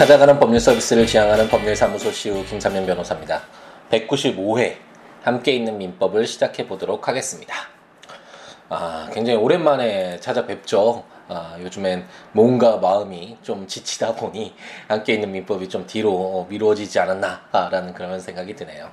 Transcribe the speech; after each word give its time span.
찾아가는 0.00 0.40
법률 0.40 0.58
서비스를 0.60 1.06
지향하는 1.06 1.46
법률사무소 1.50 2.10
시우 2.10 2.42
김삼현 2.46 2.86
변호사입니다. 2.86 3.42
195회 3.90 4.76
함께 5.22 5.52
있는 5.52 5.76
민법을 5.76 6.26
시작해 6.26 6.66
보도록 6.66 7.06
하겠습니다. 7.06 7.54
아, 8.70 9.10
굉장히 9.12 9.38
오랜만에 9.38 10.18
찾아뵙죠. 10.20 11.04
아, 11.28 11.54
요즘엔 11.60 12.06
뭔가 12.32 12.78
마음이 12.78 13.36
좀 13.42 13.66
지치다 13.66 14.14
보니 14.14 14.54
함께 14.88 15.12
있는 15.12 15.32
민법이 15.32 15.68
좀 15.68 15.86
뒤로 15.86 16.46
미루어지지 16.48 16.98
않았나라는 16.98 17.92
그런 17.92 18.20
생각이 18.20 18.56
드네요. 18.56 18.88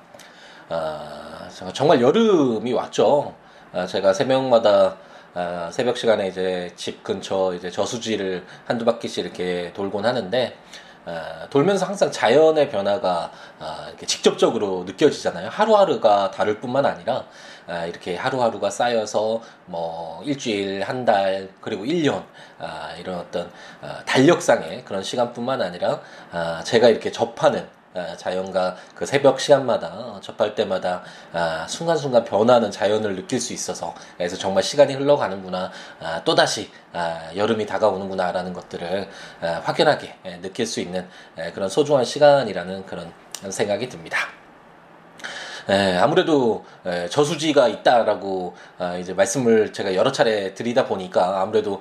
아, 0.68 1.48
정말 1.72 2.02
여름이 2.02 2.74
왔죠. 2.74 3.34
아, 3.72 3.86
제가 3.86 4.12
새벽마다 4.12 4.98
아, 5.32 5.70
새벽 5.72 5.96
시간에 5.96 6.28
이제 6.28 6.70
집 6.76 7.02
근처 7.02 7.54
이제 7.54 7.70
저수지를 7.70 8.44
한두 8.66 8.84
바퀴씩 8.84 9.24
이렇게 9.24 9.72
돌곤 9.72 10.04
하는데 10.04 10.52
아, 10.52 10.78
돌면서 11.50 11.86
항상 11.86 12.10
자연의 12.10 12.68
변화가 12.70 13.30
아, 13.58 13.86
이렇게 13.88 14.06
직접적으로 14.06 14.84
느껴지잖아요. 14.84 15.48
하루하루가 15.48 16.30
다를 16.30 16.60
뿐만 16.60 16.84
아니라 16.84 17.24
아, 17.66 17.86
이렇게 17.86 18.16
하루하루가 18.16 18.70
쌓여서 18.70 19.40
뭐 19.66 20.22
일주일, 20.24 20.82
한 20.82 21.04
달, 21.04 21.48
그리고 21.60 21.84
1년 21.84 22.24
이런 22.98 23.18
어떤 23.18 23.50
달력상의 24.04 24.84
그런 24.84 25.02
시간뿐만 25.02 25.62
아니라 25.62 26.00
제가 26.64 26.88
이렇게 26.88 27.10
접하는 27.10 27.60
아, 27.60 27.77
자연과 28.16 28.76
그 28.94 29.06
새벽 29.06 29.40
시간마다 29.40 30.18
접할 30.20 30.54
때마다 30.54 31.02
아, 31.32 31.66
순간순간 31.68 32.24
변하는 32.24 32.70
자연을 32.70 33.16
느낄 33.16 33.40
수 33.40 33.52
있어서 33.52 33.94
그래서 34.16 34.36
정말 34.36 34.62
시간이 34.62 34.94
흘러가는구나 34.94 35.70
아, 36.00 36.22
또다시 36.24 36.70
여름이 37.36 37.66
다가오는구나라는 37.66 38.52
것들을 38.52 39.08
확연하게 39.62 40.16
느낄 40.42 40.66
수 40.66 40.80
있는 40.80 41.06
그런 41.54 41.68
소중한 41.68 42.04
시간이라는 42.04 42.86
그런 42.86 43.12
생각이 43.50 43.88
듭니다. 43.88 44.18
아무래도 46.00 46.64
저수지가 47.10 47.68
있다라고 47.68 48.54
이제 49.00 49.12
말씀을 49.12 49.72
제가 49.72 49.94
여러 49.94 50.12
차례 50.12 50.54
드리다 50.54 50.86
보니까 50.86 51.42
아무래도 51.42 51.80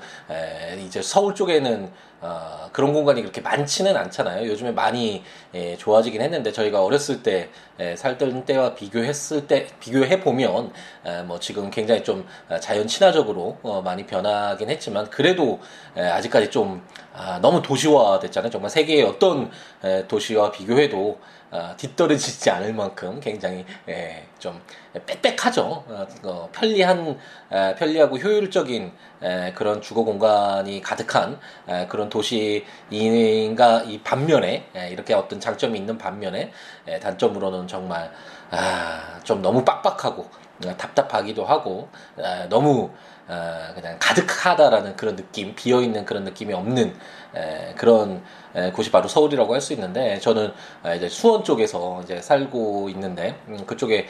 이제 0.85 1.01
서울 1.01 1.35
쪽에는 1.35 1.91
어, 2.19 2.69
그런 2.71 2.93
공간이 2.93 3.21
그렇게 3.21 3.41
많지는 3.41 3.95
않잖아요. 3.95 4.49
요즘에 4.49 4.71
많이 4.71 5.23
예, 5.53 5.77
좋아지긴 5.77 6.21
했는데 6.21 6.51
저희가 6.51 6.83
어렸을 6.83 7.21
때 7.21 7.49
예, 7.79 7.95
살던 7.95 8.45
때와 8.45 8.73
비교했을 8.73 9.45
때 9.45 9.67
비교해 9.79 10.19
보면 10.19 10.71
예, 11.05 11.21
뭐 11.21 11.39
지금 11.39 11.69
굉장히 11.69 12.03
좀 12.03 12.25
자연 12.59 12.87
친화적으로 12.87 13.57
어, 13.61 13.83
많이 13.83 14.07
변하긴 14.07 14.67
했지만 14.69 15.11
그래도 15.11 15.59
예, 15.95 16.01
아직까지 16.01 16.49
좀 16.49 16.81
아, 17.13 17.39
너무 17.39 17.61
도시화됐잖아요. 17.61 18.49
정말 18.49 18.71
세계의 18.71 19.03
어떤 19.03 19.51
예, 19.83 20.05
도시와 20.07 20.51
비교해도 20.51 21.19
어, 21.19 21.36
뒤떨어지지 21.77 22.49
않을 22.49 22.73
만큼 22.73 23.19
굉장히 23.19 23.65
예, 23.87 24.25
좀 24.39 24.61
빽빽하죠. 25.05 25.83
어, 25.87 26.07
어, 26.23 26.49
편리한 26.51 27.17
에, 27.51 27.75
편리하고 27.75 28.17
효율적인 28.17 28.91
에, 29.21 29.53
그런 29.53 29.81
주거 29.81 30.03
공간이 30.03 30.81
가득한 30.81 31.39
에, 31.67 31.87
그런 31.87 32.09
도시인가 32.09 33.83
이 33.83 33.99
반면에 34.01 34.65
에, 34.75 34.89
이렇게 34.89 35.13
어떤 35.13 35.39
장점이 35.39 35.77
있는 35.77 35.97
반면에 35.97 36.51
에, 36.87 36.99
단점으로는 36.99 37.67
정말 37.67 38.11
아, 38.51 39.19
좀 39.23 39.41
너무 39.41 39.63
빡빡하고 39.65 40.21
어, 40.65 40.77
답답하기도 40.77 41.45
하고 41.45 41.89
에, 42.17 42.47
너무 42.49 42.89
어, 43.29 43.73
그냥 43.75 43.97
가득하다라는 43.99 44.95
그런 44.95 45.17
느낌, 45.17 45.53
비어 45.53 45.81
있는 45.81 46.05
그런 46.05 46.23
느낌이 46.23 46.53
없는 46.53 46.95
에, 47.35 47.73
그런 47.75 48.23
에, 48.55 48.71
곳이 48.71 48.89
바로 48.89 49.09
서울이라고 49.09 49.53
할 49.53 49.59
수 49.59 49.73
있는데 49.73 50.17
저는 50.19 50.53
에, 50.85 50.95
이제 50.95 51.09
수원 51.09 51.43
쪽에서 51.43 51.99
이제 52.03 52.21
살고 52.21 52.87
있는데 52.89 53.35
음, 53.49 53.65
그쪽에 53.65 54.07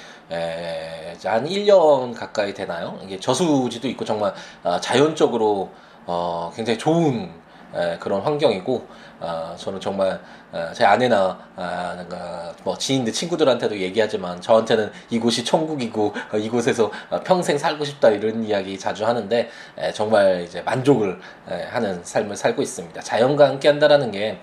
에, 0.68 1.30
한 1.30 1.46
1년 1.46 2.14
가까이 2.16 2.54
되나요? 2.54 3.00
이게 3.04 3.20
저수지도 3.20 3.88
있고 3.90 4.06
정말 4.06 4.34
어, 4.64 4.80
자연적으로 4.80 5.72
어, 6.06 6.52
굉장히 6.56 6.78
좋은 6.78 7.32
에, 7.74 7.98
그런 8.00 8.22
환경이고 8.22 8.88
어, 9.20 9.56
저는 9.58 9.80
정말 9.80 10.20
어, 10.52 10.72
제 10.74 10.86
아내나 10.86 11.38
아, 11.56 12.54
뭐 12.64 12.78
지인들 12.78 13.12
친구들한테도 13.12 13.78
얘기하지만 13.78 14.40
저한테는 14.40 14.92
이곳이 15.10 15.44
천국이고 15.44 16.14
어, 16.34 16.38
이곳에서 16.38 16.92
어, 17.10 17.20
평생 17.24 17.58
살고 17.58 17.84
싶다 17.84 18.10
이런 18.10 18.44
이야기 18.44 18.78
자주 18.78 19.06
하는데 19.06 19.50
에, 19.78 19.92
정말 19.92 20.44
이제 20.44 20.62
만족을 20.62 21.20
에, 21.50 21.64
하는 21.64 22.04
삶을 22.04 22.36
살고 22.36 22.62
있습니다. 22.62 23.02
자연과 23.02 23.48
함께 23.50 23.68
한다라는 23.68 24.12
게 24.12 24.40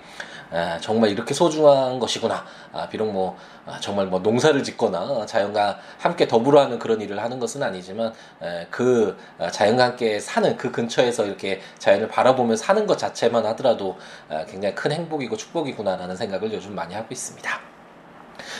아, 0.55 0.79
정말 0.81 1.11
이렇게 1.11 1.35
소중한 1.35 1.99
것이구나. 1.99 2.45
아, 2.73 2.89
비록 2.89 3.11
뭐 3.13 3.37
아, 3.67 3.79
정말 3.81 4.07
뭐 4.07 4.21
농사를 4.21 4.63
짓거나 4.63 5.27
자연과 5.27 5.81
함께 5.99 6.29
더불어 6.29 6.61
하는 6.61 6.79
그런 6.79 7.01
일을 7.01 7.21
하는 7.21 7.41
것은 7.41 7.63
아니지만 7.63 8.13
에, 8.41 8.67
그 8.71 9.17
아, 9.39 9.51
자연과 9.51 9.85
함께 9.85 10.21
사는 10.21 10.57
그 10.57 10.71
근처에서 10.71 11.27
이렇게 11.27 11.61
자연을 11.79 12.09
바라보며 12.09 12.55
사는 12.55 12.87
것 12.87 12.97
자체만 12.99 13.45
하더라도 13.47 13.97
아, 14.29 14.45
굉장히 14.47 14.75
큰 14.77 14.93
행복이고 14.93 15.37
축복이구나라는 15.37 16.17
생각을 16.17 16.53
요즘 16.53 16.75
많이 16.75 16.95
하고 16.95 17.09
있습니다. 17.11 17.74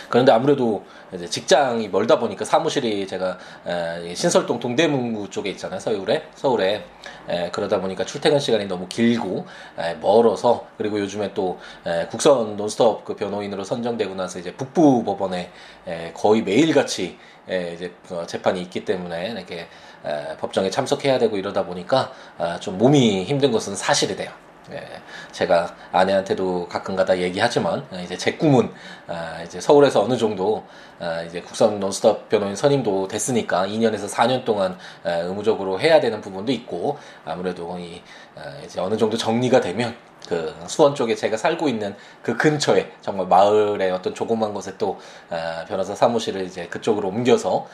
그런데 0.09 0.33
아무래도 0.33 0.85
이제 1.13 1.29
직장이 1.29 1.89
멀다 1.89 2.19
보니까 2.19 2.45
사무실이 2.45 3.07
제가 3.07 3.39
에, 3.67 4.15
신설동 4.15 4.59
동대문구 4.59 5.31
쪽에 5.31 5.51
있잖아요 5.51 5.81
서울에 5.81 6.25
서울에 6.35 6.85
에, 7.29 7.51
그러다 7.51 7.81
보니까 7.81 8.05
출퇴근 8.05 8.39
시간이 8.39 8.67
너무 8.67 8.89
길고 8.89 9.47
에, 9.79 9.95
멀어서 9.95 10.67
그리고 10.77 10.99
요즘에 11.01 11.33
또 11.35 11.59
에, 11.87 12.07
국선 12.07 12.57
논스톱 12.57 13.05
그 13.05 13.17
변호인으로 13.17 13.65
선정되고 13.65 14.15
나서 14.15 14.39
이제 14.39 14.53
북부 14.55 15.05
법원에 15.05 15.51
에, 15.87 16.13
거의 16.15 16.43
매일 16.43 16.75
같이 16.75 17.19
에, 17.49 17.75
이제 17.75 17.93
어, 18.11 18.25
재판이 18.27 18.61
있기 18.63 18.85
때문에 18.85 19.31
이렇게 19.31 19.69
에, 20.05 20.37
법정에 20.39 20.71
참석해야 20.71 21.19
되고 21.19 21.37
이러다 21.37 21.65
보니까 21.65 22.13
아, 22.39 22.59
좀 22.61 22.79
몸이 22.79 23.25
힘든 23.25 23.53
것은 23.53 23.75
사실이 23.77 24.17
돼요. 24.17 24.31
예, 24.73 24.83
제가 25.31 25.75
아내한테도 25.93 26.69
가끔가다 26.69 27.19
얘기하지만 27.19 27.87
어, 27.91 28.01
이제 28.03 28.17
제 28.17 28.33
꿈은 28.33 28.73
아, 29.07 29.43
이제 29.43 29.61
서울에서 29.61 30.03
어느 30.03 30.17
정도 30.17 30.65
아, 30.99 31.23
이제 31.23 31.43
국선 31.43 31.79
논스톱 31.81 32.29
변호인 32.31 32.57
선임도 32.57 33.09
됐으니까 33.09 33.67
2년에서 33.67 34.09
4년 34.09 34.45
동안 34.45 34.79
아, 35.05 35.11
의무적으로 35.11 35.81
해야 35.81 36.01
되는 36.01 36.21
부분도 36.21 36.51
있고 36.53 36.99
아무래도 37.27 37.79
이 37.79 38.01
아, 38.37 38.59
이제 38.65 38.81
어느 38.81 38.97
정도 38.97 39.19
정리가 39.19 39.61
되면 39.61 39.95
그 40.27 40.55
수원 40.67 40.95
쪽에 40.95 41.15
제가 41.15 41.37
살고 41.37 41.69
있는 41.69 41.95
그 42.23 42.35
근처에 42.39 42.91
정말 43.03 43.27
마을의 43.27 43.91
어떤 43.91 44.15
조그만 44.15 44.55
곳에 44.55 44.79
또 44.79 44.99
아, 45.29 45.67
변호사 45.69 45.95
사무실을 45.95 46.43
이제 46.45 46.67
그쪽으로 46.69 47.09
옮겨서 47.09 47.67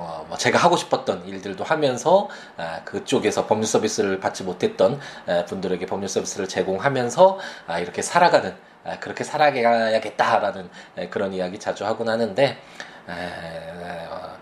아, 0.00 0.18
뭐, 0.18 0.26
뭐 0.28 0.38
제가 0.38 0.58
하고 0.58 0.76
싶었던 0.76 1.26
일들도 1.26 1.64
하면서 1.64 2.28
아, 2.56 2.82
그쪽에서 2.84 3.46
법률 3.46 3.66
서비스를 3.66 4.20
받지 4.20 4.44
못했던 4.44 4.98
아, 5.26 5.44
분들에게 5.44 5.84
법률 5.86 6.08
서비스를 6.08 6.48
제공하면서 6.48 7.38
아, 7.66 7.78
이렇게 7.78 8.02
살아가는 8.02 8.54
아, 8.84 8.98
그렇게 8.98 9.24
살아가야겠다라는 9.24 10.70
아, 10.98 11.08
그런 11.10 11.32
이야기 11.32 11.58
자주 11.58 11.84
하곤 11.84 12.08
하는데 12.08 12.58
아, 12.99 12.99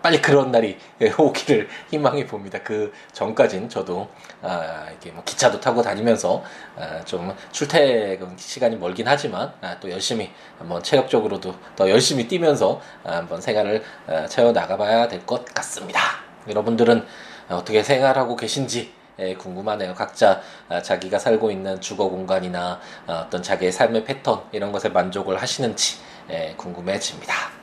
빨리 0.01 0.21
그런 0.21 0.51
날이 0.51 0.77
오기를 1.17 1.67
희망해 1.91 2.25
봅니다. 2.25 2.59
그 2.63 2.93
전까진 3.11 3.67
저도 3.67 4.07
아, 4.41 4.85
이렇게 4.89 5.11
뭐 5.11 5.23
기차도 5.23 5.59
타고 5.59 5.81
다니면서 5.81 6.41
아, 6.77 7.03
좀 7.03 7.35
출퇴근 7.51 8.37
시간이 8.37 8.77
멀긴 8.77 9.07
하지만 9.07 9.51
아, 9.61 9.77
또 9.79 9.91
열심히 9.91 10.31
한번 10.57 10.81
체력적으로도 10.81 11.53
더 11.75 11.89
열심히 11.89 12.27
뛰면서 12.27 12.79
아, 13.03 13.17
한번 13.17 13.41
생활을 13.41 13.83
아, 14.07 14.25
채워 14.27 14.51
나가봐야 14.51 15.07
될 15.07 15.19
것 15.25 15.43
같습니다. 15.53 15.99
여러분들은 16.47 17.05
어떻게 17.49 17.83
생활하고 17.83 18.35
계신지 18.37 18.93
예, 19.19 19.35
궁금하네요. 19.35 19.93
각자 19.95 20.41
아, 20.69 20.81
자기가 20.81 21.19
살고 21.19 21.51
있는 21.51 21.81
주거 21.81 22.07
공간이나 22.07 22.79
아, 23.05 23.25
어떤 23.27 23.43
자기의 23.43 23.73
삶의 23.73 24.05
패턴 24.05 24.43
이런 24.53 24.71
것에 24.71 24.87
만족을 24.89 25.41
하시는지 25.41 25.97
예, 26.29 26.53
궁금해집니다. 26.55 27.58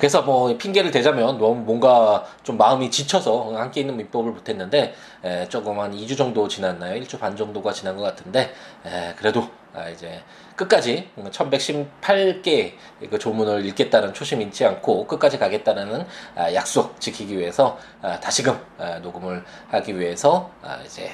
그래서 0.00 0.22
뭐 0.22 0.56
핑계를 0.56 0.90
대자면 0.90 1.36
너무 1.36 1.56
뭔가 1.56 2.24
좀 2.42 2.56
마음이 2.56 2.90
지쳐서 2.90 3.54
함께 3.54 3.82
있는 3.82 3.98
민법을 3.98 4.32
못했는데 4.32 4.94
에, 5.22 5.48
조금 5.50 5.78
한 5.78 5.92
2주 5.94 6.16
정도 6.16 6.48
지났나요? 6.48 6.98
1주 7.02 7.20
반 7.20 7.36
정도가 7.36 7.70
지난 7.74 7.96
것 7.96 8.02
같은데 8.02 8.50
에, 8.86 9.14
그래도 9.16 9.46
아, 9.74 9.90
이제 9.90 10.22
끝까지 10.56 11.10
1118개 11.18 12.72
그 13.10 13.18
조문을 13.18 13.66
읽겠다는 13.66 14.14
초심 14.14 14.40
잃지 14.40 14.64
않고 14.64 15.06
끝까지 15.06 15.38
가겠다는 15.38 16.06
아, 16.34 16.54
약속 16.54 16.98
지키기 16.98 17.38
위해서 17.38 17.78
아, 18.00 18.18
다시금 18.18 18.58
아, 18.78 18.98
녹음을 19.00 19.44
하기 19.68 20.00
위해서 20.00 20.50
아, 20.62 20.78
이제 20.82 21.10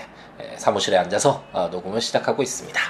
사무실에 0.59 0.97
앉아서 0.97 1.43
아, 1.53 1.69
녹음을 1.73 2.01
시작하고 2.01 2.41
있습니다. 2.41 2.81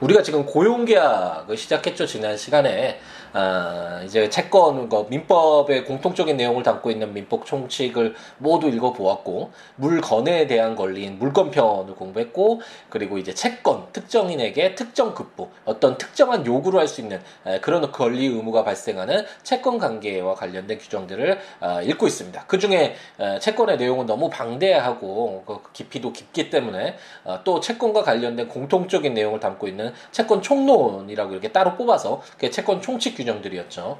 우리가 0.00 0.22
지금 0.22 0.44
고용계약을 0.44 1.56
시작했죠 1.56 2.06
지난 2.06 2.36
시간에 2.36 3.00
아, 3.34 4.00
이제 4.04 4.30
채권, 4.30 4.88
그 4.88 5.06
민법의 5.10 5.84
공통적인 5.84 6.36
내용을 6.36 6.62
담고 6.62 6.90
있는 6.90 7.12
민법 7.12 7.44
총칙을 7.44 8.14
모두 8.38 8.68
읽어보았고, 8.68 9.50
물건에 9.76 10.46
대한 10.46 10.76
권리인 10.76 11.18
물건편을 11.18 11.96
공부했고, 11.96 12.60
그리고 12.88 13.18
이제 13.18 13.34
채권, 13.34 13.86
특정인에게 13.92 14.76
특정 14.76 15.14
급부, 15.14 15.48
어떤 15.64 15.98
특정한 15.98 16.46
요구를 16.46 16.80
할 16.80 16.84
수 16.94 17.00
있는 17.00 17.20
그런 17.62 17.90
권리 17.90 18.26
의무가 18.26 18.62
발생하는 18.62 19.24
채권 19.42 19.78
관계와 19.78 20.34
관련된 20.34 20.78
규정들을 20.78 21.40
아, 21.60 21.82
읽고 21.82 22.06
있습니다. 22.06 22.44
그 22.46 22.58
중에 22.58 22.94
채권의 23.40 23.78
내용은 23.78 24.06
너무 24.06 24.30
방대하고 24.30 25.42
그 25.46 25.60
깊이도 25.72 26.12
깊기 26.12 26.50
때문에 26.50 26.96
아, 27.24 27.40
또 27.42 27.58
채권과 27.58 28.02
관련된 28.02 28.48
공통적인 28.48 29.12
내용을 29.14 29.40
담고 29.40 29.66
있는 29.66 29.92
채권 30.12 30.40
총론이라고 30.40 31.32
이렇게 31.32 31.50
따로 31.50 31.74
뽑아서 31.74 32.22
그 32.38 32.50
채권 32.50 32.80
총칙 32.80 33.16
규정 33.16 33.23
들이었죠. 33.24 33.98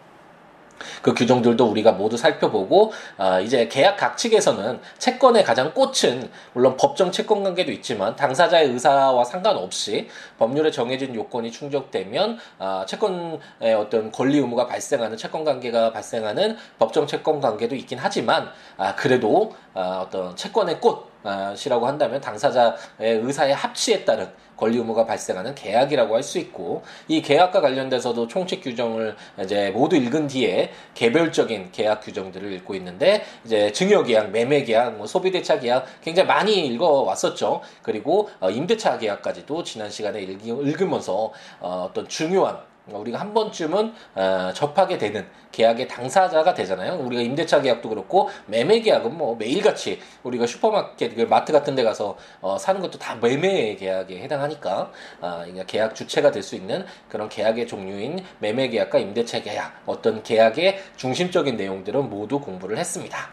그 1.03 1.15
규정들도 1.15 1.65
우리가 1.65 1.93
모두 1.93 2.17
살펴보고 2.17 2.93
어, 3.17 3.41
이제 3.41 3.69
계약 3.69 3.97
각 3.97 4.17
측에서는 4.17 4.81
채권의 4.99 5.45
가장 5.45 5.73
꽃은 5.73 6.31
물론 6.53 6.77
법정 6.77 7.13
채권 7.13 7.43
관계도 7.43 7.71
있지만 7.73 8.17
당사자의 8.17 8.69
의사와 8.71 9.25
상관없이 9.25 10.09
법률에 10.39 10.71
정해진 10.71 11.15
요건이 11.15 11.53
충족되면 11.53 12.39
어, 12.59 12.85
채권의 12.87 13.75
어떤 13.79 14.11
권리 14.11 14.39
의무가 14.39 14.67
발생하는 14.67 15.17
채권 15.17 15.45
관계가 15.45 15.93
발생하는 15.93 16.57
법정 16.79 17.07
채권 17.07 17.41
관계도 17.41 17.75
있긴 17.75 17.99
하지만 18.01 18.51
아, 18.77 18.95
그래도 18.95 19.55
어, 19.75 20.05
어떤 20.07 20.35
채권의 20.37 20.81
꽃이라고 20.81 21.87
한다면 21.87 22.21
당사자의 22.21 22.77
의사의 22.99 23.55
합치에 23.55 24.05
따른 24.05 24.29
권리 24.57 24.79
의무가 24.79 25.05
발생하는 25.05 25.55
계약이라고 25.55 26.15
할 26.15 26.25
수 26.25 26.39
있고 26.39 26.83
이 27.07 27.21
계약과 27.21 27.61
관련돼서도 27.61 28.29
총칙 28.29 28.63
규정을 28.63 29.15
이제 29.43 29.71
모두 29.71 29.95
읽은 29.97 30.27
뒤에 30.27 30.71
개별적인 30.95 31.71
계약 31.71 32.01
규정들을 32.01 32.51
읽고 32.55 32.75
있는데 32.77 33.23
이제 33.45 33.71
증여 33.73 34.05
계약, 34.05 34.31
매매 34.31 34.65
계약, 34.65 34.97
뭐 34.97 35.07
소비 35.07 35.31
대차 35.31 35.59
계약 35.61 35.85
굉장히 36.01 36.27
많이 36.27 36.67
읽어 36.67 37.03
왔었죠. 37.03 37.61
그리고 37.83 38.31
어, 38.41 38.51
임대차 38.51 38.99
계약까지도 38.99 39.63
지난 39.65 39.91
시간에 39.91 40.23
읽, 40.23 40.47
읽으면서 40.47 41.33
어, 41.61 41.89
어떤 41.91 42.09
중요한 42.09 42.59
우리가 42.87 43.19
한 43.19 43.33
번쯤은 43.33 43.95
어, 44.15 44.51
접하게 44.55 44.99
되는 44.99 45.27
계약의 45.53 45.89
당사자가 45.89 46.55
되잖아요. 46.55 46.97
우리가 46.99 47.23
임대차 47.23 47.63
계약도 47.63 47.89
그렇고 47.89 48.29
매매 48.47 48.81
계약은 48.81 49.17
뭐 49.17 49.37
매일같이 49.37 50.01
우리가 50.23 50.47
슈퍼마켓, 50.47 51.15
그 51.17 51.23
마트 51.23 51.53
같은 51.53 51.75
데 51.75 51.83
가서 51.83 52.17
어, 52.41 52.59
사는 52.59 52.81
것도 52.81 52.99
다 52.99 53.17
매매 53.17 53.75
계약에 53.77 54.21
해당하니까 54.21 54.91
어, 55.21 55.45
계약 55.67 55.95
주체가 55.95 56.31
될 56.31 56.45
수 56.45 56.57
있는 56.57 56.85
그런 57.09 57.31
계약의 57.31 57.67
종류인 57.67 58.23
매매 58.39 58.69
계약과 58.69 58.99
임대차 58.99 59.41
계약 59.41 59.81
어떤 59.87 60.23
계약의 60.23 60.79
중심적인 60.97 61.57
내용들은 61.57 62.11
모두 62.11 62.39
공부를 62.39 62.77
했습니다. 62.77 63.31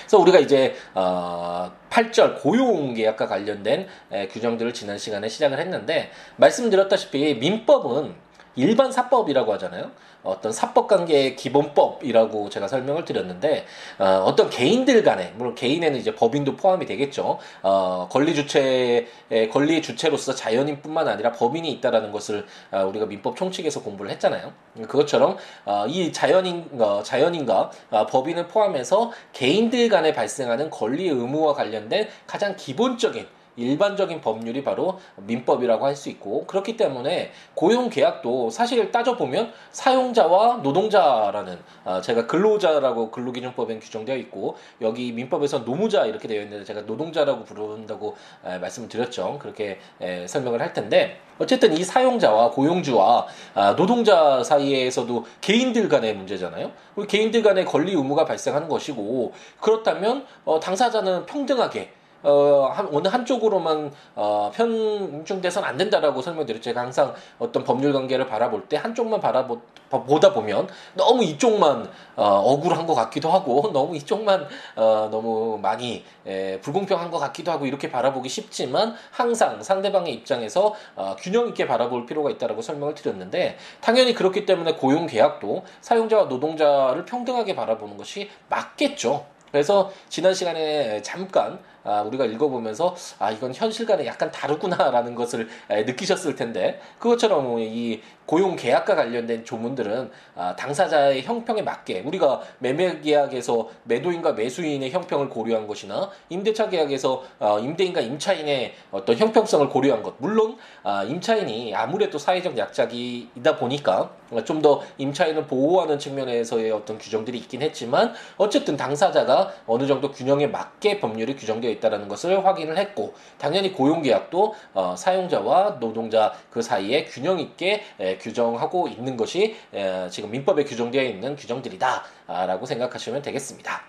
그래서 0.00 0.18
우리가 0.18 0.38
이제 0.40 0.74
어 0.94 1.72
8절 1.88 2.42
고용 2.42 2.92
계약과 2.92 3.28
관련된 3.28 3.88
에, 4.10 4.28
규정들을 4.28 4.74
지난 4.74 4.98
시간에 4.98 5.28
시작을 5.28 5.58
했는데 5.58 6.10
말씀드렸다시피 6.36 7.36
민법은 7.36 8.14
일반 8.56 8.92
사법이라고 8.92 9.52
하잖아요. 9.54 9.90
어떤 10.22 10.52
사법 10.52 10.86
관계의 10.86 11.36
기본법이라고 11.36 12.48
제가 12.48 12.68
설명을 12.68 13.04
드렸는데 13.04 13.66
어, 13.98 14.34
떤 14.36 14.50
개인들 14.50 15.02
간에 15.02 15.32
물론 15.36 15.54
개인에는 15.54 15.98
이제 15.98 16.14
법인도 16.14 16.56
포함이 16.56 16.86
되겠죠. 16.86 17.38
어, 17.62 18.08
권리 18.10 18.34
주체의 18.34 19.06
권리의 19.52 19.82
주체로서 19.82 20.34
자연인뿐만 20.34 21.08
아니라 21.08 21.32
법인이 21.32 21.68
있다라는 21.72 22.12
것을 22.12 22.46
어, 22.70 22.84
우리가 22.86 23.06
민법 23.06 23.36
총칙에서 23.36 23.82
공부를 23.82 24.10
했잖아요. 24.12 24.52
그것처럼 24.82 25.36
어, 25.64 25.86
이 25.88 26.12
자연인 26.12 26.68
어, 26.78 27.02
자연인과 27.02 27.70
어, 27.90 28.06
법인을 28.06 28.46
포함해서 28.48 29.10
개인들 29.32 29.88
간에 29.88 30.12
발생하는 30.12 30.70
권리 30.70 31.08
의무와 31.08 31.54
관련된 31.54 32.08
가장 32.26 32.54
기본적인 32.56 33.26
일반적인 33.56 34.20
법률이 34.20 34.64
바로 34.64 34.98
민법이라고 35.16 35.86
할 35.86 35.92
수 35.96 36.08
있고 36.08 36.46
그렇기 36.46 36.76
때문에 36.76 37.32
고용 37.54 37.88
계약도 37.90 38.50
사실 38.50 38.90
따져 38.90 39.16
보면 39.16 39.52
사용자와 39.70 40.58
노동자라는 40.62 41.58
아, 41.84 42.00
제가 42.00 42.26
근로자라고 42.26 43.10
근로기준법에 43.10 43.78
규정되어 43.78 44.16
있고 44.16 44.56
여기 44.80 45.12
민법에서 45.12 45.64
노무자 45.64 46.06
이렇게 46.06 46.28
되어 46.28 46.42
있는데 46.42 46.64
제가 46.64 46.82
노동자라고 46.82 47.44
부른다고 47.44 48.16
에, 48.44 48.58
말씀을 48.58 48.88
드렸죠. 48.88 49.38
그렇게 49.40 49.78
에, 50.00 50.26
설명을 50.26 50.60
할 50.60 50.72
텐데 50.72 51.20
어쨌든 51.38 51.76
이 51.76 51.84
사용자와 51.84 52.50
고용주와 52.50 53.26
아, 53.54 53.76
노동자 53.76 54.42
사이에서도 54.42 55.24
개인들 55.40 55.88
간의 55.88 56.14
문제잖아요. 56.14 56.70
개인들 57.08 57.42
간의 57.42 57.64
권리 57.64 57.92
의무가 57.92 58.24
발생하는 58.24 58.68
것이고 58.68 59.32
그렇다면 59.60 60.26
어, 60.44 60.58
당사자는 60.58 61.26
평등하게 61.26 61.92
어, 62.22 62.70
한, 62.72 62.88
어느 62.92 63.08
한쪽으로만 63.08 63.92
어, 64.14 64.50
편중돼서는 64.54 65.68
안 65.68 65.76
된다라고 65.76 66.22
설명드렸죠. 66.22 66.62
제가 66.62 66.80
항상 66.80 67.14
어떤 67.38 67.64
법률 67.64 67.92
관계를 67.92 68.26
바라볼 68.26 68.68
때 68.68 68.76
한쪽만 68.76 69.20
바라보다 69.20 70.32
보면 70.32 70.68
너무 70.94 71.24
이쪽만 71.24 71.90
어, 72.16 72.24
억울한 72.24 72.86
것 72.86 72.94
같기도 72.94 73.30
하고 73.30 73.70
너무 73.74 73.96
이쪽만 73.96 74.46
어, 74.76 75.08
너무 75.10 75.58
많이 75.60 76.04
에, 76.26 76.60
불공평한 76.60 77.10
것 77.10 77.18
같기도 77.18 77.50
하고 77.50 77.66
이렇게 77.66 77.90
바라보기 77.90 78.28
쉽지만 78.28 78.94
항상 79.10 79.62
상대방의 79.62 80.14
입장에서 80.14 80.74
어, 80.94 81.16
균형 81.18 81.48
있게 81.48 81.66
바라볼 81.66 82.06
필요가 82.06 82.30
있다라고 82.30 82.62
설명을 82.62 82.94
드렸는데 82.94 83.58
당연히 83.80 84.14
그렇기 84.14 84.46
때문에 84.46 84.74
고용 84.74 85.06
계약도 85.06 85.64
사용자와 85.80 86.24
노동자를 86.24 87.04
평등하게 87.04 87.54
바라보는 87.54 87.96
것이 87.96 88.30
맞겠죠. 88.48 89.26
그래서 89.50 89.92
지난 90.08 90.32
시간에 90.32 91.02
잠깐 91.02 91.58
아, 91.84 92.02
우리가 92.02 92.24
읽어보면서 92.26 92.94
아 93.18 93.30
이건 93.30 93.54
현실과는 93.54 94.06
약간 94.06 94.30
다르구나라는 94.30 95.14
것을 95.14 95.48
에, 95.70 95.84
느끼셨을 95.84 96.36
텐데 96.36 96.80
그것처럼 96.98 97.58
이 97.58 98.00
고용 98.26 98.56
계약과 98.56 98.94
관련된 98.94 99.44
조문들은 99.44 100.10
아, 100.34 100.56
당사자의 100.56 101.22
형평에 101.22 101.62
맞게 101.62 102.00
우리가 102.06 102.40
매매 102.58 103.00
계약에서 103.00 103.68
매도인과 103.84 104.32
매수인의 104.32 104.90
형평을 104.90 105.28
고려한 105.28 105.66
것이나 105.66 106.10
임대차 106.28 106.68
계약에서 106.70 107.22
어, 107.38 107.58
임대인과 107.58 108.00
임차인의 108.00 108.74
어떤 108.90 109.16
형평성을 109.16 109.68
고려한 109.68 110.02
것. 110.02 110.14
물론 110.18 110.56
아, 110.82 111.04
임차인이 111.04 111.74
아무래도 111.74 112.18
사회적 112.18 112.56
약자이다 112.56 113.56
보니까 113.58 114.10
좀 114.44 114.62
더 114.62 114.80
임차인을 114.96 115.46
보호하는 115.46 115.98
측면에서의 115.98 116.70
어떤 116.70 116.96
규정들이 116.96 117.36
있긴 117.38 117.62
했지만 117.62 118.14
어쨌든 118.36 118.76
당사자가 118.76 119.52
어느 119.66 119.86
정도 119.86 120.12
균형에 120.12 120.46
맞게 120.46 121.00
법률이 121.00 121.34
규정되어 121.36 121.70
있다는 121.72 122.08
것을 122.08 122.46
확인을 122.46 122.78
했고 122.78 123.12
당연히 123.38 123.72
고용 123.72 124.02
계약도 124.02 124.54
어, 124.72 124.94
사용자와 124.96 125.80
노동자 125.80 126.32
그 126.50 126.62
사이에 126.62 127.04
균형 127.06 127.40
있게 127.40 127.82
에, 127.98 128.18
규정하고 128.22 128.88
있는 128.88 129.16
것이 129.16 129.56
에, 129.74 130.08
지금 130.08 130.30
민법에 130.30 130.64
규정되어 130.64 131.02
있는 131.02 131.36
규정들이다라고 131.36 132.64
생각하시면 132.64 133.20
되겠습니다. 133.22 133.82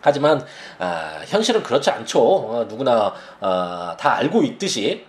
하지만 0.00 0.44
아, 0.78 1.20
현실은 1.26 1.62
그렇지 1.62 1.90
않죠. 1.90 2.20
어, 2.20 2.64
누구나 2.64 3.14
어, 3.40 3.96
다 3.98 4.14
알고 4.14 4.42
있듯이 4.44 5.04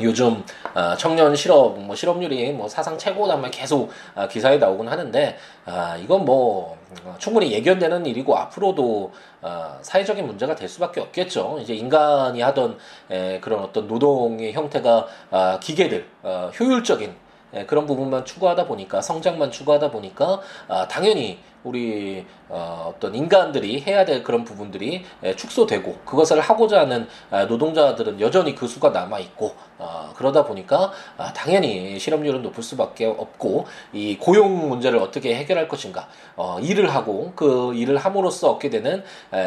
요즘 0.00 0.44
어, 0.74 0.94
청년 0.96 1.34
실업 1.34 1.78
뭐 1.78 1.96
실업률이 1.96 2.52
뭐 2.52 2.68
사상 2.68 2.98
최고다만 2.98 3.50
계속 3.50 3.90
어, 4.14 4.28
기사에 4.28 4.58
나오곤 4.58 4.88
하는데 4.88 5.36
아, 5.64 5.96
이건 5.96 6.24
뭐 6.24 6.76
어, 7.04 7.14
충분히 7.18 7.52
예견되는 7.52 8.04
일이고 8.06 8.36
앞으로도 8.36 9.12
사회적인 9.80 10.26
문제가 10.26 10.56
될 10.56 10.68
수밖에 10.68 11.00
없겠죠. 11.00 11.58
이제 11.60 11.72
인간이 11.72 12.40
하던 12.40 12.78
그런 13.40 13.60
어떤 13.60 13.86
노동의 13.86 14.52
형태가 14.52 15.06
아, 15.30 15.58
기계들 15.60 16.06
효율적인 16.58 17.14
그런 17.66 17.86
부분만 17.86 18.24
추구하다 18.24 18.66
보니까 18.66 19.00
성장만 19.00 19.50
추구하다 19.50 19.90
보니까 19.90 20.40
아, 20.68 20.88
당연히 20.88 21.38
우리 21.66 22.24
어, 22.48 22.92
어떤 22.94 23.14
인간들이 23.14 23.82
해야 23.82 24.04
될 24.04 24.22
그런 24.22 24.44
부분들이 24.44 25.04
축소되고 25.34 25.98
그것을 26.04 26.40
하고자 26.40 26.80
하는 26.80 27.08
노동자들은 27.48 28.20
여전히 28.20 28.54
그 28.54 28.68
수가 28.68 28.90
남아 28.90 29.18
있고 29.18 29.54
어, 29.78 30.12
그러다 30.16 30.44
보니까 30.44 30.92
아, 31.18 31.32
당연히 31.32 31.98
실업률은 31.98 32.42
높을 32.42 32.62
수밖에 32.62 33.04
없고 33.06 33.66
이 33.92 34.16
고용 34.16 34.68
문제를 34.68 34.98
어떻게 34.98 35.34
해결할 35.34 35.68
것인가 35.68 36.08
어, 36.36 36.58
일을 36.60 36.94
하고 36.94 37.32
그 37.34 37.74
일을 37.74 37.96
함으로써 37.98 38.52
얻게 38.52 38.70
되는 38.70 39.02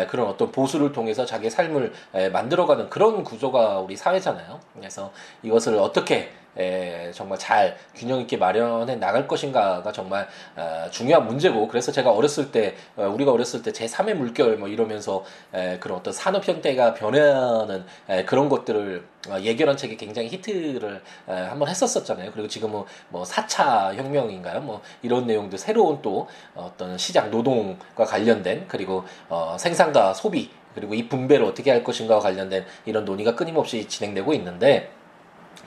그런 0.09 0.27
어떤 0.27 0.51
보수를 0.51 0.91
통해서 0.91 1.25
자기 1.25 1.49
삶을 1.49 1.93
만들어가는 2.31 2.89
그런 2.89 3.23
구조가 3.23 3.79
우리 3.79 3.95
사회잖아요. 3.95 4.59
그래서 4.75 5.11
이것을 5.43 5.75
어떻게 5.77 6.31
에, 6.58 7.12
정말 7.13 7.38
잘 7.38 7.77
균형 7.96 8.20
있게 8.22 8.38
마련해 8.38 8.96
나갈 8.96 9.27
것인가가 9.27 9.91
정말 9.91 10.27
어, 10.56 10.88
중요한 10.91 11.27
문제고 11.27 11.68
그래서 11.68 11.91
제가 11.91 12.12
어렸을 12.12 12.51
때 12.51 12.75
어, 12.96 13.08
우리가 13.08 13.32
어렸을 13.32 13.62
때 13.62 13.72
제3의 13.72 14.13
물결 14.15 14.58
뭐 14.58 14.68
이러면서 14.68 15.24
에, 15.53 15.77
그런 15.79 16.00
어떤 16.00 16.13
산업 16.13 16.48
형태가 16.48 16.94
변하는 16.94 17.86
에, 18.08 18.25
그런 18.25 18.50
것들을 18.50 19.06
어, 19.29 19.39
예견한 19.39 19.77
책이 19.77 19.98
굉장히 19.98 20.29
히트를 20.29 21.01
에, 21.27 21.34
한번 21.34 21.68
했었었잖아요. 21.68 22.32
그리고 22.32 22.48
지금은 22.48 22.84
뭐 23.10 23.24
4차 23.24 23.96
혁명인가요? 23.96 24.62
뭐 24.62 24.82
이런 25.01 25.27
내용들 25.27 25.58
새로운 25.58 26.01
또 26.01 26.27
어떤 26.56 26.98
시장 26.98 27.29
노동과 27.32 28.06
관련된 28.06 28.65
그리고 28.68 29.03
어, 29.29 29.56
생산과 29.60 30.13
소비 30.13 30.50
그리고 30.75 30.94
이 30.94 31.10
분배를 31.10 31.46
어떻게 31.46 31.72
할 31.72 31.84
것인가와 31.84 32.22
관련된 32.22 32.65
이런 32.86 33.06
논의가 33.06 33.36
끊임없이 33.36 33.88
진행되고 33.88 34.34
있는데 34.34 34.91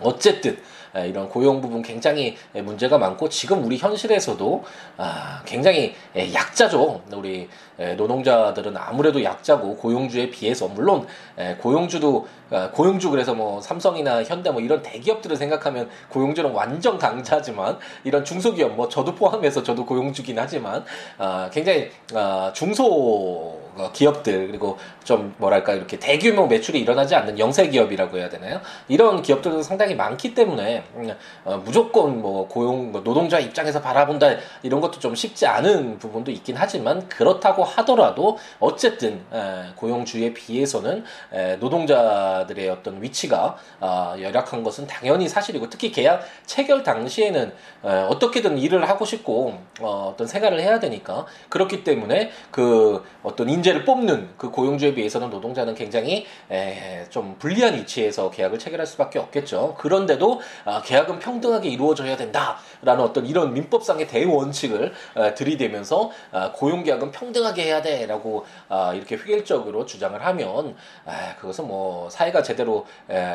어쨌든 0.00 0.58
이런 0.94 1.28
고용 1.28 1.60
부분 1.60 1.80
굉장히 1.80 2.36
문제가 2.52 2.98
많고 2.98 3.28
지금 3.28 3.64
우리 3.64 3.78
현실에서도 3.78 4.64
아, 4.98 5.42
굉장히 5.46 5.94
약자죠. 6.14 7.00
우리 7.14 7.48
노동자들은 7.96 8.76
아무래도 8.76 9.24
약자고 9.24 9.76
고용주에 9.76 10.30
비해서 10.30 10.68
물론 10.68 11.06
고용주도 11.58 12.28
아, 12.50 12.70
고용주 12.70 13.10
그래서 13.10 13.34
뭐 13.34 13.62
삼성이나 13.62 14.24
현대 14.24 14.50
뭐 14.50 14.60
이런 14.60 14.82
대기업들을 14.82 15.36
생각하면 15.36 15.88
고용주는 16.10 16.50
완전 16.50 16.98
강자지만 16.98 17.78
이런 18.04 18.24
중소기업 18.24 18.74
뭐 18.76 18.88
저도 18.90 19.14
포함해서 19.14 19.62
저도 19.62 19.86
고용주긴 19.86 20.38
하지만 20.38 20.84
아, 21.16 21.48
굉장히 21.50 21.90
중소 22.52 22.84
어, 22.84 23.61
기업들 23.92 24.48
그리고 24.48 24.78
좀 25.04 25.34
뭐랄까 25.38 25.72
이렇게 25.72 25.98
대규모 25.98 26.46
매출이 26.46 26.78
일어나지 26.78 27.14
않는 27.14 27.38
영세 27.38 27.68
기업이라고 27.68 28.18
해야 28.18 28.28
되나요? 28.28 28.60
이런 28.88 29.22
기업들도 29.22 29.62
상당히 29.62 29.94
많기 29.94 30.34
때문에 30.34 30.84
음, 30.94 31.10
어, 31.44 31.60
무조건 31.64 32.20
뭐 32.20 32.46
고용 32.48 32.92
뭐 32.92 33.02
노동자 33.02 33.38
입장에서 33.38 33.80
바라본다 33.80 34.36
이런 34.62 34.80
것도 34.80 35.00
좀 35.00 35.14
쉽지 35.14 35.46
않은 35.46 35.98
부분도 35.98 36.30
있긴 36.30 36.56
하지만 36.58 37.08
그렇다고 37.08 37.64
하더라도 37.64 38.38
어쨌든 38.60 39.24
에, 39.32 39.72
고용주에 39.76 40.34
비해서는 40.34 41.04
에, 41.32 41.56
노동자들의 41.56 42.68
어떤 42.68 43.02
위치가 43.02 43.56
아, 43.80 44.16
열악한 44.20 44.62
것은 44.62 44.86
당연히 44.86 45.28
사실이고 45.28 45.70
특히 45.70 45.90
계약 45.90 46.22
체결 46.46 46.82
당시에는 46.82 47.52
에, 47.84 47.88
어떻게든 47.88 48.58
일을 48.58 48.88
하고 48.88 49.04
싶고 49.04 49.58
어, 49.80 50.10
어떤 50.12 50.26
생활을 50.26 50.60
해야 50.60 50.78
되니까 50.78 51.26
그렇기 51.48 51.84
때문에 51.84 52.30
그 52.50 53.02
어떤 53.22 53.48
인 53.48 53.61
인재를 53.62 53.84
뽑는 53.84 54.30
그 54.36 54.50
고용주에 54.50 54.94
비해서는 54.94 55.30
노동자는 55.30 55.74
굉장히 55.74 56.26
에, 56.50 57.06
좀 57.10 57.36
불리한 57.38 57.74
위치에서 57.74 58.30
계약을 58.30 58.58
체결할 58.58 58.86
수밖에 58.86 59.20
없겠죠. 59.20 59.76
그런데도 59.78 60.40
아, 60.64 60.82
계약은 60.82 61.20
평등하게 61.20 61.68
이루어져야 61.68 62.16
된다라는 62.16 63.00
어떤 63.00 63.24
이런 63.26 63.54
민법상의 63.54 64.08
대원칙을 64.08 64.92
에, 65.16 65.34
들이대면서 65.34 66.10
아, 66.32 66.52
고용계약은 66.52 67.12
평등하게 67.12 67.64
해야 67.64 67.82
돼라고 67.82 68.44
아, 68.68 68.92
이렇게 68.94 69.16
획일적으로 69.16 69.86
주장을 69.86 70.20
하면 70.26 70.76
아, 71.06 71.36
그것은 71.36 71.68
뭐 71.68 72.10
사회가 72.10 72.42
제대로 72.42 72.84
에, 73.08 73.32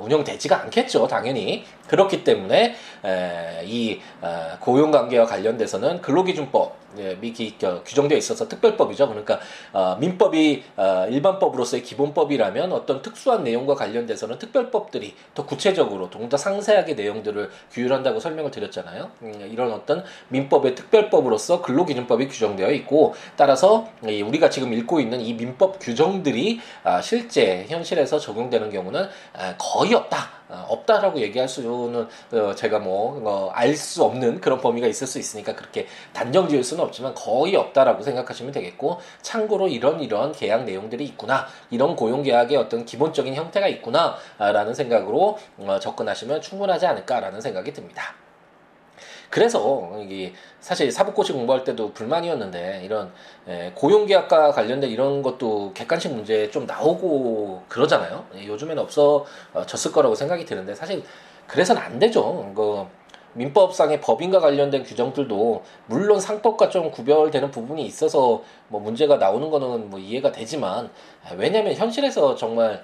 운영되지가 0.00 0.62
않겠죠. 0.62 1.06
당연히 1.06 1.64
그렇기 1.86 2.24
때문에 2.24 2.74
에, 3.04 3.62
이 3.64 4.00
아, 4.20 4.56
고용관계와 4.60 5.26
관련돼서는 5.26 6.00
근로기준법 6.00 6.80
예, 6.98 7.14
미 7.20 7.30
기 7.32 7.56
규정되어 7.56 8.18
있어서 8.18 8.48
특별법이죠. 8.48 9.06
그러니까 9.06 9.38
어, 9.72 9.96
민법이 10.00 10.62
어, 10.76 11.06
일반법으로서의 11.10 11.82
기본법이라면 11.82 12.72
어떤 12.72 13.02
특수한 13.02 13.44
내용과 13.44 13.74
관련돼서는 13.74 14.38
특별법들이 14.38 15.14
더 15.34 15.46
구체적으로 15.46 16.10
동더 16.10 16.36
상세하게 16.36 16.94
내용들을 16.94 17.50
규율한다고 17.72 18.20
설명을 18.20 18.50
드렸잖아요. 18.50 19.10
음, 19.22 19.48
이런 19.50 19.72
어떤 19.72 20.04
민법의 20.28 20.74
특별법으로서 20.74 21.62
근로기준법이 21.62 22.28
규정되어 22.28 22.70
있고 22.72 23.14
따라서 23.36 23.88
우리가 24.02 24.50
지금 24.50 24.72
읽고 24.72 25.00
있는 25.00 25.20
이 25.20 25.34
민법 25.34 25.78
규정들이 25.80 26.60
아, 26.84 27.00
실제 27.00 27.66
현실에서 27.68 28.18
적용되는 28.18 28.70
경우는 28.70 29.08
아, 29.34 29.54
거의 29.58 29.94
없다. 29.94 30.39
어, 30.50 30.66
없다라고 30.68 31.20
얘기할 31.20 31.48
수는 31.48 32.08
어, 32.32 32.54
제가 32.54 32.80
뭐 32.80 33.50
알수 33.52 34.02
어, 34.02 34.06
없는 34.06 34.40
그런 34.40 34.60
범위가 34.60 34.86
있을 34.88 35.06
수 35.06 35.18
있으니까 35.18 35.54
그렇게 35.54 35.86
단정 36.12 36.48
지을 36.48 36.64
수는 36.64 36.82
없지만 36.84 37.14
거의 37.14 37.54
없다라고 37.56 38.02
생각하시면 38.02 38.52
되겠고 38.52 38.98
참고로 39.22 39.68
이런 39.68 40.00
이런 40.00 40.32
계약 40.32 40.64
내용들이 40.64 41.04
있구나 41.04 41.46
이런 41.70 41.94
고용 41.94 42.22
계약의 42.22 42.56
어떤 42.56 42.84
기본적인 42.84 43.34
형태가 43.34 43.68
있구나라는 43.68 44.74
생각으로 44.74 45.38
접근하시면 45.80 46.40
충분하지 46.40 46.86
않을까라는 46.86 47.40
생각이 47.40 47.72
듭니다. 47.72 48.14
그래서 49.30 49.96
이게 50.02 50.34
사실 50.58 50.90
사법고시 50.90 51.32
공부할 51.32 51.62
때도 51.62 51.92
불만이었는데 51.92 52.82
이런 52.84 53.12
예, 53.48 53.72
고용계약과 53.76 54.50
관련된 54.50 54.90
이런 54.90 55.22
것도 55.22 55.72
객관식 55.72 56.12
문제 56.12 56.50
좀 56.50 56.66
나오고 56.66 57.62
그러잖아요. 57.68 58.26
예, 58.34 58.46
요즘에는 58.46 58.82
없어졌을 58.82 59.92
거라고 59.92 60.16
생각이 60.16 60.44
드는데 60.44 60.74
사실 60.74 61.04
그래서는 61.46 61.80
안 61.80 61.98
되죠. 62.00 62.52
그 62.54 62.86
민법상의 63.34 64.00
법인과 64.00 64.40
관련된 64.40 64.82
규정들도 64.82 65.62
물론 65.86 66.18
상법과 66.18 66.68
좀 66.68 66.90
구별되는 66.90 67.50
부분이 67.52 67.84
있어서 67.86 68.42
뭐 68.68 68.80
문제가 68.80 69.16
나오는 69.16 69.50
거는 69.50 69.90
뭐 69.90 70.00
이해가 70.00 70.32
되지만 70.32 70.90
왜냐하면 71.36 71.74
현실에서 71.74 72.34
정말 72.34 72.82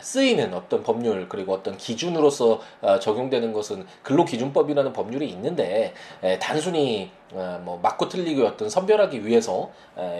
쓰이는 0.00 0.52
어떤 0.54 0.82
법률 0.82 1.28
그리고 1.28 1.54
어떤 1.54 1.76
기준으로서 1.76 2.60
어, 2.80 2.98
적용되는 2.98 3.52
것은 3.52 3.86
근로기준법이라는 4.02 4.92
법률이 4.92 5.28
있는데 5.30 5.94
단순히 6.40 7.10
어, 7.32 7.60
뭐 7.62 7.78
맞고 7.82 8.08
틀리고 8.08 8.44
어떤 8.44 8.68
선별하기 8.68 9.24
위해서 9.26 9.70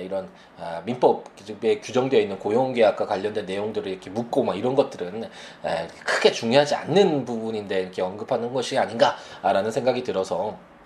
이런 0.03 0.29
아, 0.59 0.83
민법에 0.85 1.81
규정되어 1.81 2.21
있는 2.21 2.39
고용계약과 2.39 3.07
관련된 3.07 3.47
내용들을 3.47 3.91
이렇게 3.91 4.11
묻고 4.11 4.43
막 4.43 4.57
이런 4.59 4.75
것들은 4.75 5.29
크게 6.05 6.33
중요하지 6.33 6.75
않는 6.75 7.25
부분인데 7.25 7.81
이렇게 7.81 8.03
언급하는 8.03 8.53
것이 8.53 8.79
아닌가라는 8.79 9.71
생각이 9.71 10.03
들어서 10.03 10.57
아, 10.57 10.78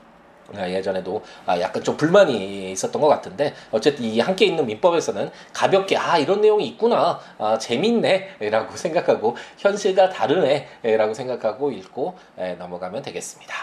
예전에도 0.56 1.22
아, 1.46 1.58
약간 1.60 1.82
좀 1.82 1.96
불만이 1.96 2.72
있었던 2.72 3.00
것 3.00 3.08
같은데 3.08 3.54
어쨌든 3.70 4.04
이 4.04 4.20
함께 4.20 4.46
있는 4.46 4.66
민법에서는 4.66 5.30
가볍게 5.52 5.96
아 5.96 6.18
이런 6.18 6.40
내용이 6.40 6.66
있구나 6.68 7.18
아, 7.38 7.58
재밌네라고 7.58 8.76
생각하고 8.76 9.36
현실과 9.58 10.10
다르네라고 10.10 11.14
생각하고 11.14 11.72
읽고 11.72 12.16
넘어가면 12.58 13.02
되겠습니다. 13.02 13.54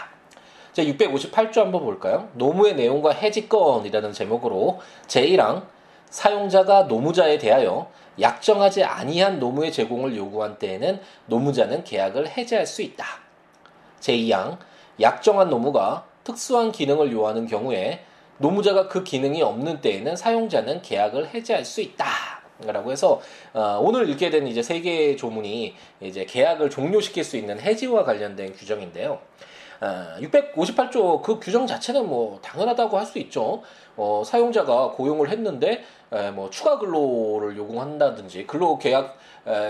자 0.72 0.82
658조 0.84 1.58
한번 1.58 1.82
볼까요? 1.82 2.28
노무의 2.34 2.74
내용과 2.74 3.10
해지건이라는 3.10 4.12
제목으로 4.12 4.80
제1항 5.08 5.64
사용자가 6.10 6.84
노무자에 6.84 7.38
대하여 7.38 7.90
약정하지 8.20 8.84
아니한 8.84 9.38
노무의 9.38 9.72
제공을 9.72 10.16
요구한 10.16 10.58
때에는 10.58 11.00
노무자는 11.26 11.84
계약을 11.84 12.28
해지할 12.28 12.66
수 12.66 12.82
있다. 12.82 13.04
제2항 14.00 14.58
약정한 15.00 15.48
노무가 15.48 16.04
특수한 16.24 16.72
기능을 16.72 17.12
요하는 17.12 17.46
경우에 17.46 18.04
노무자가 18.38 18.88
그 18.88 19.04
기능이 19.04 19.42
없는 19.42 19.80
때에는 19.80 20.16
사용자는 20.16 20.82
계약을 20.82 21.34
해지할 21.34 21.64
수 21.64 21.80
있다. 21.80 22.06
라고 22.66 22.92
해서 22.92 23.22
어, 23.54 23.78
오늘 23.82 24.08
읽게 24.10 24.28
된 24.28 24.46
이제 24.46 24.62
세 24.62 24.80
개의 24.80 25.16
조문이 25.16 25.74
이제 26.00 26.26
계약을 26.26 26.68
종료시킬 26.68 27.24
수 27.24 27.38
있는 27.38 27.58
해지와 27.58 28.04
관련된 28.04 28.52
규정인데요. 28.52 29.18
어, 29.80 30.16
658조 30.20 31.22
그 31.22 31.38
규정 31.40 31.66
자체는 31.66 32.06
뭐 32.08 32.38
당연하다고 32.42 32.98
할 32.98 33.06
수 33.06 33.18
있죠. 33.18 33.62
어, 33.96 34.22
사용자가 34.24 34.90
고용을 34.92 35.30
했는데 35.30 35.82
에, 36.12 36.30
뭐 36.30 36.50
추가 36.50 36.78
근로를 36.78 37.56
요구한다든지 37.56 38.46
근로 38.46 38.78
계약 38.78 39.16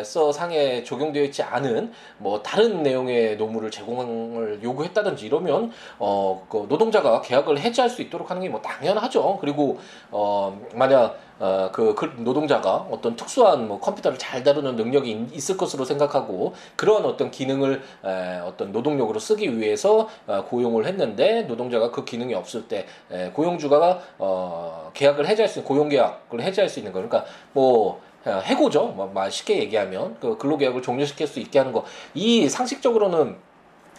서 0.05 0.33
상에 0.33 0.83
적용되어 0.83 1.23
있지 1.25 1.43
않은 1.45 1.93
뭐 2.19 2.43
다른 2.43 2.83
내용의 2.83 3.37
노무를 3.37 3.71
제공을 3.71 4.61
요구했다든지 4.65 5.25
이러면 5.27 5.71
어 5.99 6.43
그 6.51 6.67
노동자가 6.69 7.21
계약을 7.23 7.59
해지할 7.61 7.89
수 7.89 8.03
있도록 8.03 8.31
하는 8.31 8.43
게 8.43 8.49
뭐 8.49 8.61
당연하죠. 8.61 9.39
그리고 9.41 9.79
어 10.11 10.61
만약 10.75 11.17
어, 11.41 11.71
그, 11.73 11.95
그 11.95 12.13
노동자가 12.19 12.87
어떤 12.91 13.17
특수한 13.17 13.67
뭐 13.67 13.81
컴퓨터를 13.81 14.19
잘 14.19 14.45
다루는 14.45 14.77
능력이 14.77 15.29
있을 15.33 15.57
것으로 15.57 15.85
생각하고 15.85 16.55
그런 16.77 17.05
어떤 17.07 17.31
기능을 17.31 17.83
에, 18.05 18.39
어떤 18.41 18.73
노동력으로 18.73 19.19
쓰기 19.19 19.59
위해서 19.59 20.09
어, 20.27 20.45
고용을 20.45 20.87
했는데 20.87 21.43
노동자가 21.43 21.91
그 21.91 22.05
기능이 22.05 22.35
없을 22.35 22.69
때 22.69 22.87
에, 23.11 23.31
고용주가 23.31 24.01
어, 24.19 24.91
계약을 24.93 25.27
해지할 25.27 25.49
수 25.49 25.61
있는 25.61 25.67
고용 25.67 25.89
계약을 25.89 26.43
해지할 26.43 26.69
수 26.69 26.79
있는 26.79 26.93
거 26.93 27.01
그러니까 27.01 27.25
뭐 27.53 28.01
어, 28.25 28.33
해고죠. 28.45 28.89
뭐, 28.89 29.31
쉽게 29.31 29.61
얘기하면 29.61 30.17
그 30.21 30.37
근로계약을 30.37 30.83
종료시킬 30.83 31.27
수 31.27 31.41
있게 31.41 31.59
하는 31.59 31.73
거. 31.73 31.85
이 32.15 32.49
상식적으로는 32.49 33.37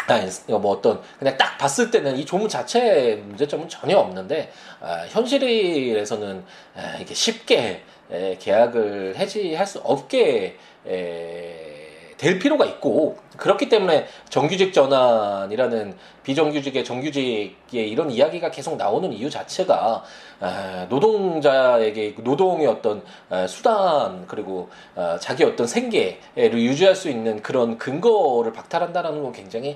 아니, 0.08 0.30
뭐 0.48 0.72
어떤 0.72 1.02
그냥 1.20 1.38
딱 1.38 1.58
봤을 1.58 1.92
때는 1.92 2.18
이 2.18 2.26
조문 2.26 2.50
자체의 2.50 3.18
문제점은 3.18 3.70
전혀 3.70 3.98
없는데 3.98 4.52
아, 4.80 5.06
현실에서는 5.10 6.44
아, 6.76 6.98
이게 7.00 7.14
쉽게 7.14 7.84
에, 8.12 8.38
계약을 8.38 9.16
해지할 9.18 9.66
수 9.66 9.80
없게 9.80 10.58
에, 10.88 11.71
될 12.22 12.38
필요가 12.38 12.66
있고 12.66 13.18
그렇기 13.36 13.68
때문에 13.68 14.06
정규직 14.30 14.74
전환이라는 14.74 15.98
비정규직의 16.22 16.86
정규직의 16.86 17.56
이런 17.72 18.12
이야기가 18.12 18.52
계속 18.52 18.78
나오는 18.78 19.12
이유 19.12 19.28
자체가 19.28 20.04
노동자에게 20.90 22.14
노동의 22.20 22.68
어떤 22.68 23.02
수단 23.48 24.28
그리고 24.28 24.70
어, 24.96 25.18
자기 25.20 25.44
어떤 25.44 25.66
생계를 25.66 26.54
유지할 26.54 26.94
수 26.94 27.10
있는 27.10 27.42
그런 27.42 27.80
근거를 27.80 28.54
박탈한다라는 28.54 29.24
건 29.24 29.32
굉장히 29.32 29.76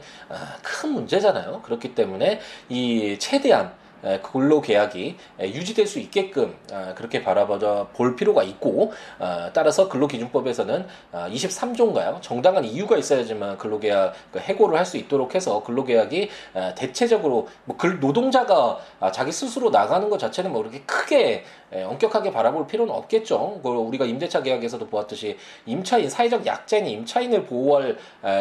큰 0.62 0.92
문제잖아요. 0.92 1.64
그렇기 1.64 1.96
때문에 1.96 2.40
이 2.70 3.18
최대한 3.18 3.74
근로 4.22 4.62
계약이 4.62 5.16
유지될 5.42 5.88
수 5.88 6.00
있게끔 6.00 6.56
아, 6.72 6.94
그렇게 6.94 7.24
바라봐 7.24 7.88
볼 7.94 8.16
필요가 8.16 8.44
있고 8.44 8.94
아, 9.20 9.52
따라서 9.54 9.90
근로기준법에서는 9.90 10.88
23조인가요? 11.14 12.16
아, 12.16 12.22
정당한 12.22 12.64
이유가 12.66 12.98
있어야지만 12.98 13.58
근로계약 13.58 14.14
그 14.32 14.40
해고를 14.40 14.78
할 14.78 14.86
수 14.86 14.98
있도록 14.98 15.34
해서 15.34 15.64
근로계약이 15.64 16.30
대체적으로 16.78 17.48
뭐 17.66 17.76
노동자가 18.00 18.78
자기 19.12 19.32
스스로 19.32 19.72
나가는 19.72 20.08
것 20.12 20.20
자체는 20.20 20.52
뭐 20.52 20.62
그렇게 20.62 20.82
크게 20.82 21.44
엄격하게 21.74 22.32
바라볼 22.32 22.68
필요는 22.68 22.94
없겠죠. 22.94 23.60
우리가 23.64 24.06
임대차 24.06 24.44
계약에서도 24.44 24.86
보았듯이 24.88 25.38
임차인 25.66 26.10
사회적 26.10 26.46
약자인 26.46 26.86
임차인을 26.86 27.46
보호할 27.46 27.98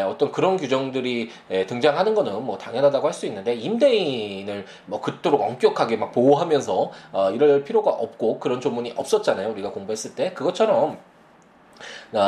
어떤 0.08 0.30
그런 0.30 0.56
규정들이 0.56 1.30
등장하는 1.66 2.14
거는 2.14 2.44
뭐 2.44 2.58
당연하다고 2.58 3.06
할 3.06 3.14
수 3.14 3.26
있는데 3.26 3.54
임대인을 3.54 4.66
뭐 4.86 5.00
그토록 5.00 5.40
엄격하게 5.40 5.96
막 5.96 6.12
보호하면서 6.12 6.90
어, 7.12 7.30
이럴 7.30 7.64
필요가 7.64 7.90
없고 7.90 8.40
그런 8.40 8.60
조문이 8.60 8.92
없었잖아요. 8.96 9.50
우리가 9.52 9.70
공부했을 9.70 10.14
때 10.14 10.32
그것처럼 10.32 10.74
어, 10.76 10.98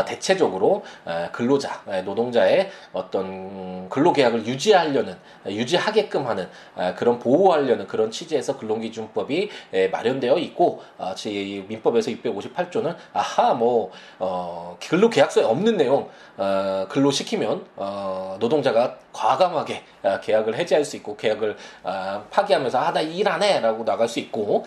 대체적으로 0.06 0.84
근로자, 1.32 1.82
노동자의 2.04 2.70
어떤 2.92 3.88
근로계약을 3.88 4.46
유지하려는, 4.46 5.16
유지하게끔 5.46 6.26
하는 6.26 6.48
그런 6.96 7.18
보호하려는 7.18 7.86
그런 7.86 8.10
취지에서 8.10 8.56
근로기준법이 8.58 9.50
마련되어 9.92 10.38
있고, 10.38 10.82
어, 10.98 11.14
제 11.14 11.30
민법에서 11.68 12.10
658조는 12.10 12.96
아하 13.12 13.54
뭐 13.54 13.90
어, 14.18 14.76
근로계약서에 14.80 15.44
없는 15.44 15.76
내용 15.76 16.08
근로시키면 16.88 17.64
노동자가 18.40 18.98
과감하게 19.12 19.82
계약을 20.22 20.56
해지할 20.56 20.84
수 20.84 20.96
있고 20.96 21.16
계약을 21.16 21.56
파기하면서 22.30 22.78
아 22.78 22.92
나 22.92 23.00
일 23.02 23.28
안 23.28 23.42
해라고 23.42 23.84
나갈 23.84 24.08
수 24.08 24.18
있고 24.20 24.64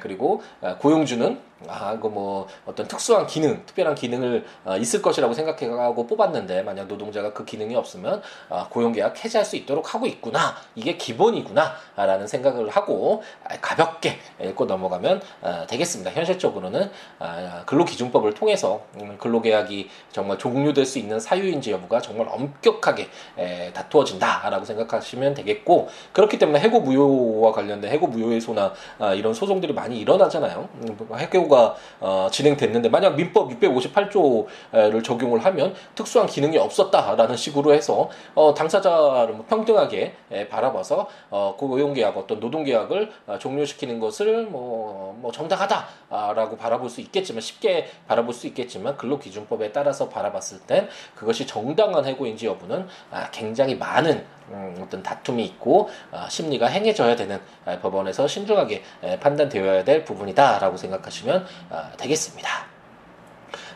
그리고 0.00 0.42
고용주는 0.78 1.49
아, 1.68 1.92
이거 1.96 2.08
뭐 2.08 2.48
어떤 2.64 2.88
특수한 2.88 3.26
기능, 3.26 3.64
특별한 3.66 3.94
기능을 3.94 4.46
어, 4.64 4.76
있을 4.76 5.02
것이라고 5.02 5.34
생각해가고 5.34 6.06
뽑았는데 6.06 6.62
만약 6.62 6.86
노동자가 6.86 7.32
그 7.32 7.44
기능이 7.44 7.74
없으면 7.74 8.22
어, 8.48 8.66
고용계약 8.70 9.22
해지할 9.22 9.44
수 9.44 9.56
있도록 9.56 9.94
하고 9.94 10.06
있구나. 10.06 10.56
이게 10.74 10.96
기본이구나라는 10.96 12.26
생각을 12.26 12.70
하고 12.70 13.22
가볍게 13.60 14.18
읽고 14.40 14.64
넘어가면 14.64 15.20
어, 15.42 15.66
되겠습니다. 15.68 16.12
현실적으로는 16.12 16.90
어, 17.18 17.62
근로기준법을 17.66 18.34
통해서 18.34 18.82
음, 19.00 19.16
근로계약이 19.18 19.90
정말 20.12 20.38
종료될 20.38 20.86
수 20.86 20.98
있는 20.98 21.20
사유인지 21.20 21.72
여부가 21.72 22.00
정말 22.00 22.28
엄격하게 22.30 23.08
에, 23.36 23.72
다투어진다라고 23.72 24.64
생각하시면 24.64 25.34
되겠고 25.34 25.88
그렇기 26.12 26.38
때문에 26.38 26.60
해고 26.60 26.80
무효와 26.80 27.52
관련된 27.52 27.90
해고 27.90 28.06
무효의 28.06 28.40
소나 28.40 28.72
아, 28.98 29.12
이런 29.12 29.34
소송들이 29.34 29.74
많이 29.74 29.98
일어나잖아요. 29.98 30.68
음, 30.74 30.98
해고 31.16 31.49
제도가 31.50 31.74
어, 31.98 32.28
진행됐는데 32.30 32.88
만약 32.88 33.16
민법 33.16 33.50
658조를 33.60 35.04
적용을 35.04 35.44
하면 35.44 35.74
특수한 35.94 36.26
기능이 36.26 36.56
없었다라는 36.56 37.36
식으로 37.36 37.74
해서 37.74 38.08
어, 38.34 38.54
당사자를 38.54 39.34
뭐 39.34 39.44
평등하게 39.46 40.14
에, 40.30 40.48
바라봐서 40.48 41.08
어, 41.28 41.54
고용계약 41.58 42.16
어떤 42.16 42.40
노동계약을 42.40 43.10
어, 43.26 43.38
종료시키는 43.38 43.98
것을 43.98 44.46
뭐, 44.46 45.18
뭐 45.20 45.32
정당하다라고 45.32 46.56
바라볼 46.56 46.88
수 46.88 47.00
있겠지만 47.02 47.42
쉽게 47.42 47.90
바라볼 48.06 48.32
수 48.32 48.46
있겠지만 48.46 48.96
근로기준법에 48.96 49.72
따라서 49.72 50.08
바라봤을 50.08 50.60
땐 50.66 50.88
그것이 51.14 51.46
정당한 51.46 52.06
해고인지 52.06 52.46
여부는 52.46 52.86
아, 53.10 53.30
굉장히 53.30 53.74
많은 53.74 54.24
음, 54.50 54.76
어떤 54.82 55.02
다툼이 55.02 55.44
있고 55.44 55.88
어, 56.10 56.26
심리가 56.28 56.66
행해져야 56.66 57.16
되는 57.16 57.40
아, 57.64 57.78
법원에서 57.78 58.26
신중하게 58.26 58.82
판단되어야 59.20 59.84
될 59.84 60.04
부분이다라고 60.04 60.76
생각하시면 60.76 61.39
아, 61.70 61.90
되겠습니다. 61.96 62.48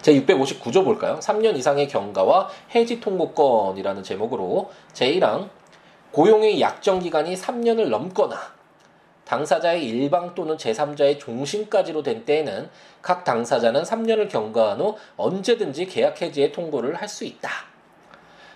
제 0.02 0.12
659조 0.12 0.84
볼까요? 0.84 1.18
3년 1.20 1.56
이상의 1.56 1.88
경과와 1.88 2.48
해지 2.74 3.00
통고권이라는 3.00 4.02
제목으로 4.02 4.70
제1항 4.92 5.48
고용의 6.12 6.60
약정 6.60 7.00
기간이 7.00 7.34
3년을 7.34 7.88
넘거나 7.88 8.38
당사자의 9.24 9.84
일방 9.84 10.34
또는 10.34 10.56
제3자의 10.56 11.18
종신까지로 11.18 12.02
된 12.02 12.24
때에는 12.24 12.68
각 13.00 13.24
당사자는 13.24 13.82
3년을 13.82 14.28
경과한 14.28 14.80
후 14.80 14.96
언제든지 15.16 15.86
계약 15.86 16.20
해지의 16.20 16.52
통고를 16.52 16.94
할 16.96 17.08
수 17.08 17.24
있다. 17.24 17.50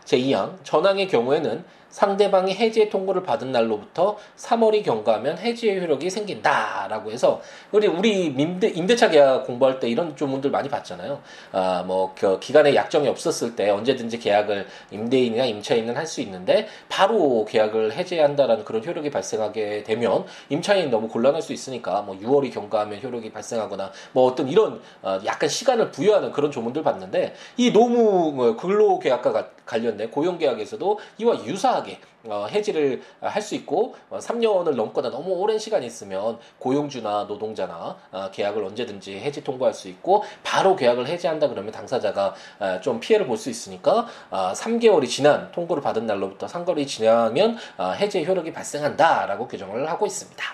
제2항 0.05 0.64
전항의 0.64 1.09
경우에는 1.09 1.64
상대방이 1.90 2.55
해지의 2.55 2.90
통보를 2.90 3.22
받은 3.22 3.53
날로부터 3.53 4.16
3월이 4.37 4.85
경과하면 4.85 5.38
해지의 5.38 5.81
효력이 5.81 6.11
생긴다라고 6.11 7.11
해서 7.12 7.40
우리 7.72 7.87
우리 7.87 8.27
임대, 8.27 8.68
임대차 8.68 9.11
계약 9.11 9.46
공부할 9.46 9.79
때 9.79 9.88
이런 9.88 10.16
조문들 10.16 10.51
많이 10.51 10.68
봤잖아요. 10.68 11.20
아뭐 11.53 12.14
기간에 12.40 12.74
약정이 12.74 13.09
없었을 13.09 13.55
때 13.57 13.70
언제든지 13.70 14.18
계약을 14.18 14.66
임대인이나 14.90 15.44
임차인은 15.44 15.96
할 15.96 16.09
수 16.09 16.22
있는데 16.22 16.66
바로 16.88 17.44
계약을 17.44 17.92
해제한다라는 17.92 18.64
그런 18.64 18.85
효력이 18.85 19.11
발생하게 19.11 19.85
되면 19.85 20.24
임차인 20.48 20.90
너무 20.90 21.07
곤란할 21.07 21.42
수 21.42 21.53
있으니까 21.53 22.01
뭐 22.01 22.18
6월이 22.18 22.53
경과하면 22.53 23.01
효력이 23.03 23.31
발생하거나 23.31 23.92
뭐 24.12 24.24
어떤 24.24 24.48
이런 24.48 24.81
어 25.03 25.20
약간 25.27 25.48
시간을 25.48 25.90
부여하는 25.90 26.33
그런 26.33 26.51
조문들 26.51 26.83
봤는데 26.83 27.35
이 27.59 27.72
노무 27.72 28.33
뭐 28.33 28.57
근로계약과 28.57 29.51
관련된 29.66 30.11
고용계약에서도 30.11 30.98
이와 31.18 31.44
유사 31.44 31.78
하게 31.79 31.99
어, 32.25 32.47
해지를 32.51 33.03
할 33.21 33.41
수 33.43 33.55
있고 33.55 33.95
어, 34.11 34.19
3년을 34.19 34.75
넘거나 34.75 35.11
너무 35.11 35.33
오랜 35.33 35.59
시간이 35.59 35.87
있으면 35.87 36.38
고용주나 36.59 37.25
노동자나 37.25 37.97
어, 38.12 38.31
계약을 38.33 38.62
언제든지 38.64 39.19
해지 39.21 39.43
통보할 39.43 39.73
수 39.73 39.88
있고 39.88 40.25
바로 40.43 40.77
계약을 40.77 41.07
해지한다 41.07 41.49
그러면 41.49 41.73
당사자가 41.73 42.35
어, 42.61 42.81
좀 42.83 43.01
피해를 43.01 43.27
볼 43.27 43.38
수 43.38 43.49
있으니까 43.51 44.07
어, 44.31 44.53
3개월이 44.55 45.09
지난 45.09 45.51
통보를 45.53 45.83
받은 45.83 46.07
날로부터 46.07 46.47
3개월이 46.47 46.87
지나면 46.87 47.57
어, 47.79 47.91
해지의 47.93 48.27
효력이 48.27 48.53
발생한다라고 48.53 49.47
규정을 49.49 49.88
하고 49.88 50.05
있습니다. 50.07 50.45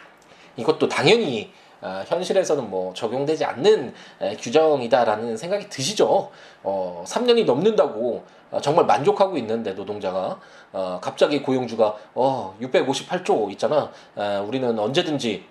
이것도 0.56 0.88
당연히 0.88 1.50
어, 1.80 2.02
현실에서는 2.06 2.70
뭐 2.70 2.94
적용되지 2.94 3.44
않는 3.44 3.92
에, 4.20 4.36
규정이다라는 4.36 5.36
생각이 5.36 5.68
드시죠. 5.68 6.30
어, 6.62 7.04
3년이 7.06 7.44
넘는다고 7.44 8.16
어, 8.16 8.24
정말 8.62 8.86
만족하고 8.86 9.36
있는데 9.38 9.72
노동자가 9.72 10.38
어, 10.72 10.98
갑자기 11.02 11.42
고용주가 11.42 11.94
어, 12.14 12.56
658조 12.60 13.50
있잖아. 13.52 13.90
에, 14.16 14.36
우리는 14.38 14.78
언제든지 14.78 15.44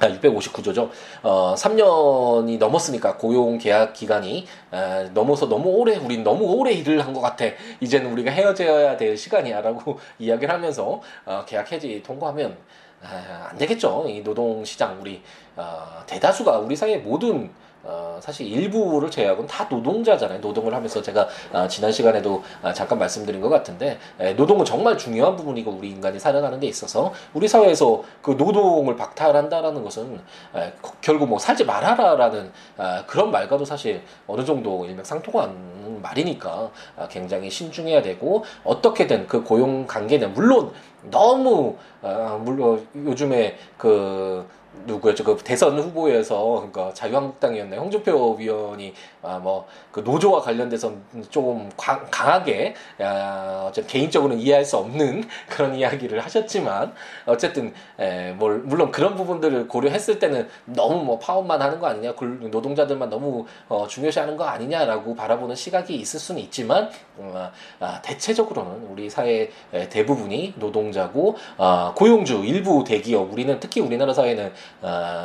아, 0.00 0.08
659조죠. 0.08 0.90
어, 1.22 1.54
3년이 1.56 2.58
넘었으니까 2.58 3.16
고용 3.16 3.58
계약 3.58 3.92
기간이 3.92 4.46
에, 4.72 5.04
넘어서 5.14 5.48
너무 5.48 5.68
오래 5.70 5.96
우린 5.96 6.22
너무 6.24 6.44
오래 6.44 6.72
일을 6.72 7.04
한 7.04 7.12
것 7.12 7.20
같아. 7.20 7.44
이제는 7.80 8.10
우리가 8.12 8.30
헤어져야 8.30 8.96
될 8.96 9.16
시간이야라고 9.16 9.98
이야기를 10.18 10.52
하면서 10.52 11.00
어, 11.24 11.44
계약 11.46 11.70
해지 11.72 12.02
통과하면 12.04 12.56
아, 13.04 13.48
안 13.50 13.58
되겠죠. 13.58 14.06
이 14.08 14.22
노동 14.22 14.64
시장 14.64 14.98
우리 15.00 15.22
어, 15.56 16.02
대다수가 16.06 16.58
우리 16.58 16.74
사회 16.76 16.96
모든 16.96 17.50
어, 17.84 18.18
사실 18.20 18.46
일부를 18.46 19.10
제외하고는 19.10 19.48
다 19.48 19.66
노동자잖아요. 19.68 20.40
노동을 20.40 20.72
하면서 20.72 21.02
제가 21.02 21.28
어, 21.52 21.66
지난 21.66 21.90
시간에도 21.90 22.42
어, 22.62 22.72
잠깐 22.72 22.98
말씀드린 22.98 23.40
것 23.40 23.48
같은데 23.48 23.98
에, 24.20 24.34
노동은 24.34 24.64
정말 24.64 24.96
중요한 24.96 25.36
부분이고 25.36 25.70
우리 25.70 25.90
인간이 25.90 26.18
살아가는 26.18 26.58
데 26.60 26.66
있어서 26.66 27.12
우리 27.34 27.48
사회에서 27.48 28.02
그 28.22 28.32
노동을 28.32 28.96
박탈한다라는 28.96 29.82
것은 29.82 30.20
에, 30.54 30.72
결국 31.00 31.28
뭐 31.28 31.38
살지 31.38 31.64
말아라라는 31.64 32.52
아, 32.76 33.04
그런 33.06 33.30
말과도 33.30 33.64
사실 33.64 34.02
어느 34.26 34.44
정도 34.44 34.84
일맥상통한 34.84 36.00
말이니까 36.02 36.70
아, 36.96 37.08
굉장히 37.08 37.50
신중해야 37.50 38.02
되고 38.02 38.44
어떻게든 38.64 39.26
그 39.26 39.42
고용 39.42 39.86
관계는 39.86 40.34
물론 40.34 40.72
너무 41.10 41.76
어, 42.00 42.40
물론 42.44 42.86
요즘에 42.94 43.56
그 43.76 44.46
누구였죠? 44.86 45.24
그 45.24 45.36
대선 45.36 45.78
후보에서 45.78 46.68
그러니까 46.72 46.92
자유한국당이었나요? 46.94 47.80
홍준표 47.80 48.34
위원이 48.34 48.94
아 49.22 49.38
뭐 49.38 49.64
그 49.92 50.00
노조와 50.00 50.40
관련돼서 50.40 50.92
조금 51.28 51.70
강, 51.76 52.00
하게 52.10 52.74
아, 52.98 53.66
어쨌든 53.68 53.90
개인적으로는 53.90 54.42
이해할 54.42 54.64
수 54.64 54.78
없는 54.78 55.24
그런 55.48 55.74
이야기를 55.74 56.18
하셨지만 56.20 56.94
어쨌든 57.26 57.74
에, 57.98 58.32
뭘 58.32 58.60
물론 58.60 58.90
그런 58.90 59.14
부분들을 59.14 59.68
고려했을 59.68 60.18
때는 60.18 60.48
너무 60.64 61.04
뭐 61.04 61.18
파업만 61.18 61.60
하는 61.60 61.78
거 61.78 61.88
아니냐, 61.88 62.14
노동자들만 62.50 63.10
너무 63.10 63.44
어, 63.68 63.86
중요시하는 63.86 64.36
거 64.36 64.44
아니냐라고 64.44 65.14
바라보는 65.14 65.54
시각이 65.54 65.94
있을 65.94 66.18
수는 66.18 66.40
있지만 66.42 66.88
어, 67.18 67.52
아, 67.78 68.00
대체적으로는 68.02 68.86
우리 68.90 69.10
사회 69.10 69.50
대부분이 69.90 70.54
노동자고 70.56 71.36
아, 71.58 71.92
고용주 71.94 72.44
일부 72.46 72.82
대기업 72.82 73.30
우리는 73.30 73.60
특히 73.60 73.82
우리나라 73.82 74.14
사회는 74.14 74.46
어, 74.46 74.50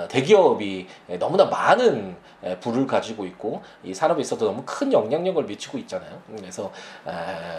대기업이 0.09 0.87
너무나 1.19 1.45
많은 1.45 2.15
부를 2.59 2.87
가지고 2.87 3.25
있고 3.25 3.61
이 3.83 3.93
산업에 3.93 4.21
있어서 4.21 4.45
너무 4.45 4.63
큰 4.65 4.91
영향력을 4.91 5.43
미치고 5.43 5.77
있잖아요. 5.79 6.21
그래서 6.35 6.71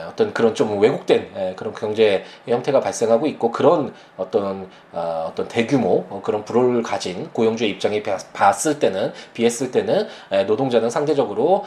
어떤 0.09 0.33
그런 0.33 0.55
좀 0.55 0.79
왜곡된 0.81 1.55
그런 1.57 1.75
경제 1.75 2.25
형태가 2.47 2.81
발생하고 2.81 3.27
있고 3.27 3.51
그런 3.51 3.95
어떤 4.17 4.69
어, 4.93 5.29
어떤 5.31 5.49
대규모 5.49 6.07
어, 6.09 6.21
그런 6.25 6.45
부를 6.45 6.83
가진 6.83 7.31
고용주의 7.33 7.71
입장에 7.71 8.03
봤을 8.33 8.79
때는 8.79 9.13
비했을 9.35 9.71
때는 9.71 10.09
노동자는 10.47 10.91
상대적으로 10.91 11.65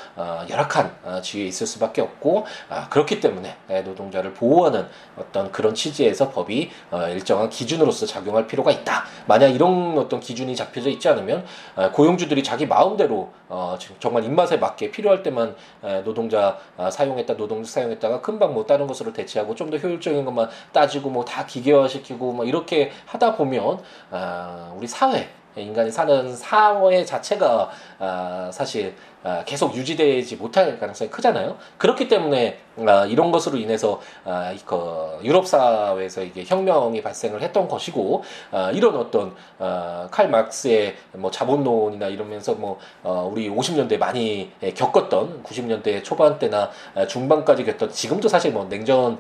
열악한 0.49 1.21
지위에 1.21 1.45
있을 1.45 1.67
수밖에 1.67 2.01
없고 2.01 2.45
아, 2.69 2.87
그렇기 2.89 3.19
때문에 3.19 3.55
노동자를 3.85 4.33
보호하는 4.33 4.87
어떤 5.17 5.51
그런 5.51 5.73
취지에서 5.73 6.29
법이 6.31 6.71
일정한 7.09 7.49
기준으로서 7.49 8.05
작용할 8.05 8.47
필요가 8.47 8.71
있다. 8.71 9.05
만약 9.27 9.47
이런 9.47 9.97
어떤 9.97 10.19
기준이 10.19 10.55
잡혀져 10.55 10.89
있지 10.89 11.07
않으면 11.09 11.45
고용주들이 11.93 12.43
자기 12.43 12.65
마음대로 12.65 13.10
어, 13.49 13.77
정말 13.99 14.23
입맛에 14.23 14.57
맞게 14.57 14.91
필요할 14.91 15.23
때만 15.23 15.55
노동자 16.03 16.57
아, 16.77 16.89
사용했다 16.91 17.35
노동자 17.37 17.69
사용했다가 17.71 18.21
금방 18.21 18.53
뭐 18.53 18.65
다른 18.65 18.87
것으로 18.87 19.13
대체하고 19.13 19.55
좀 19.55 19.71
더 19.71 19.77
효율적인 19.77 20.25
것만 20.25 20.49
따지고 20.73 21.09
뭐 21.09 21.23
다 21.25 21.45
기계화시키고 21.45 22.33
뭐 22.33 22.45
이렇게 22.45 22.91
하다 23.05 23.35
보면 23.35 23.79
아, 24.11 24.73
우리 24.75 24.85
사회 24.87 25.29
인간이 25.55 25.91
사는 25.91 26.33
사회 26.35 27.03
자체가 27.03 27.69
아, 28.01 28.49
사실 28.51 28.95
아, 29.23 29.43
계속 29.45 29.75
유지되지 29.75 30.37
못할 30.37 30.79
가능성이 30.79 31.11
크잖아요. 31.11 31.57
그렇기 31.77 32.07
때문에 32.07 32.57
아, 32.87 33.05
이런 33.05 33.31
것으로 33.31 33.57
인해서 33.57 34.01
아, 34.25 34.53
그 34.65 35.19
유럽 35.23 35.45
사회에서 35.45 36.23
이게 36.23 36.43
혁명이 36.43 37.03
발생을 37.03 37.41
했던 37.41 37.67
것이고 37.67 38.23
아, 38.51 38.71
이런 38.71 38.95
어떤 38.95 39.35
아, 39.59 40.07
칼 40.09 40.29
막스의 40.29 40.95
뭐 41.13 41.29
자본론이나 41.29 42.07
이러면서 42.07 42.55
뭐 42.55 42.79
어, 43.03 43.29
우리 43.31 43.49
50년대 43.49 43.99
많이 43.99 44.51
겪었던 44.75 45.43
90년대 45.43 46.03
초반 46.03 46.39
때나 46.39 46.71
중반까지 47.07 47.63
겪던 47.65 47.91
지금도 47.91 48.27
사실 48.27 48.51
뭐 48.51 48.65
냉전이 48.65 49.17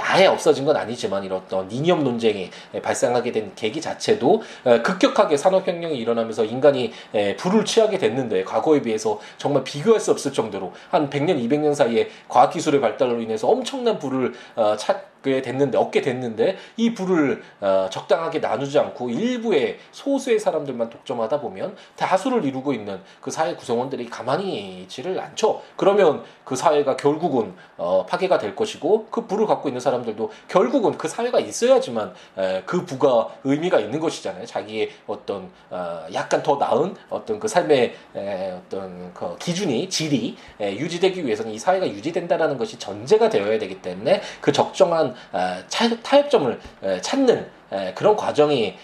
아예 0.00 0.26
없어진 0.26 0.64
건 0.64 0.76
아니지만 0.76 1.24
이런 1.24 1.40
어떤 1.40 1.70
이념 1.70 2.04
논쟁이 2.04 2.50
발생하게 2.82 3.32
된 3.32 3.52
계기 3.54 3.80
자체도 3.80 4.42
급격하게 4.82 5.36
산업혁명이 5.36 5.96
일어나면서 5.96 6.44
인간이 6.44 6.92
불을 7.38 7.64
취하게 7.64 7.98
됐는데 8.14 8.44
과거에 8.44 8.82
비해서 8.82 9.20
정말 9.38 9.64
비교할 9.64 10.00
수 10.00 10.10
없을 10.10 10.32
정도로 10.32 10.72
한 10.90 11.10
100년, 11.10 11.38
200년 11.48 11.74
사이에 11.74 12.08
과학기술의 12.28 12.80
발달로 12.80 13.20
인해서 13.20 13.48
엄청난 13.48 13.98
불을 13.98 14.32
어, 14.56 14.76
찾 14.76 15.11
게 15.22 15.40
됐는데 15.40 15.78
얻게 15.78 16.00
됐는데 16.00 16.56
이 16.76 16.94
불을 16.94 17.42
어, 17.60 17.88
적당하게 17.90 18.40
나누지 18.40 18.78
않고 18.78 19.10
일부의 19.10 19.78
소수의 19.92 20.38
사람들만 20.38 20.90
독점하다 20.90 21.40
보면 21.40 21.76
다수를 21.96 22.44
이루고 22.44 22.72
있는 22.72 23.00
그 23.20 23.30
사회 23.30 23.54
구성원들이 23.54 24.06
가만히 24.10 24.82
있지를 24.82 25.18
않죠. 25.20 25.62
그러면 25.76 26.22
그 26.44 26.56
사회가 26.56 26.96
결국은 26.96 27.54
어, 27.76 28.04
파괴가 28.06 28.38
될 28.38 28.56
것이고 28.56 29.06
그 29.10 29.26
부를 29.26 29.46
갖고 29.46 29.68
있는 29.68 29.80
사람들도 29.80 30.30
결국은 30.48 30.98
그 30.98 31.08
사회가 31.08 31.40
있어야지만 31.40 32.12
에, 32.38 32.62
그 32.66 32.84
부가 32.84 33.28
의미가 33.44 33.78
있는 33.80 34.00
것이잖아요. 34.00 34.44
자기의 34.46 34.90
어떤 35.06 35.50
어, 35.70 36.04
약간 36.12 36.42
더 36.42 36.56
나은 36.56 36.96
어떤 37.10 37.38
그 37.38 37.46
삶의 37.48 37.94
에, 38.16 38.50
어떤 38.52 39.14
그 39.14 39.36
기준이 39.38 39.88
질이 39.88 40.36
에, 40.60 40.76
유지되기 40.76 41.24
위해서는 41.24 41.52
이 41.52 41.58
사회가 41.58 41.88
유지된다라는 41.88 42.58
것이 42.58 42.78
전제가 42.78 43.28
되어야 43.28 43.58
되기 43.58 43.80
때문에 43.80 44.20
그 44.40 44.50
적정한 44.52 45.11
어, 45.32 45.56
차, 45.68 45.88
타협점을 46.02 46.60
에, 46.82 47.00
찾는 47.00 47.62
그런 47.94 48.16
과정이 48.16 48.76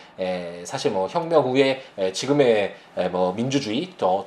사실 0.64 0.90
뭐 0.90 1.08
혁명 1.08 1.44
후에 1.44 1.82
지금의 2.14 2.74
뭐 3.10 3.34
민주주의 3.34 3.92
더 3.98 4.24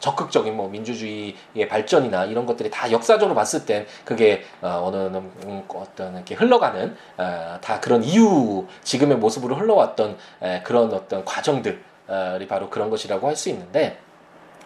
적극적인 0.00 0.54
뭐 0.56 0.68
민주주의의 0.68 1.68
발전이나 1.68 2.26
이런 2.26 2.44
것들이 2.44 2.70
다 2.70 2.90
역사적으로 2.90 3.34
봤을 3.34 3.64
땐 3.64 3.86
그게 4.04 4.44
어, 4.60 4.82
어느 4.84 4.96
음, 4.96 5.64
어떤 5.68 6.14
이렇게 6.14 6.34
흘러가는 6.34 6.94
어, 7.16 7.58
다 7.60 7.80
그런 7.80 8.04
이유 8.04 8.66
지금의 8.82 9.16
모습으로 9.16 9.56
흘러왔던 9.56 10.18
그런 10.64 10.92
어떤 10.92 11.24
과정들이 11.24 11.78
바로 12.48 12.68
그런 12.68 12.90
것이라고 12.90 13.28
할 13.28 13.36
수 13.36 13.48
있는데 13.48 13.98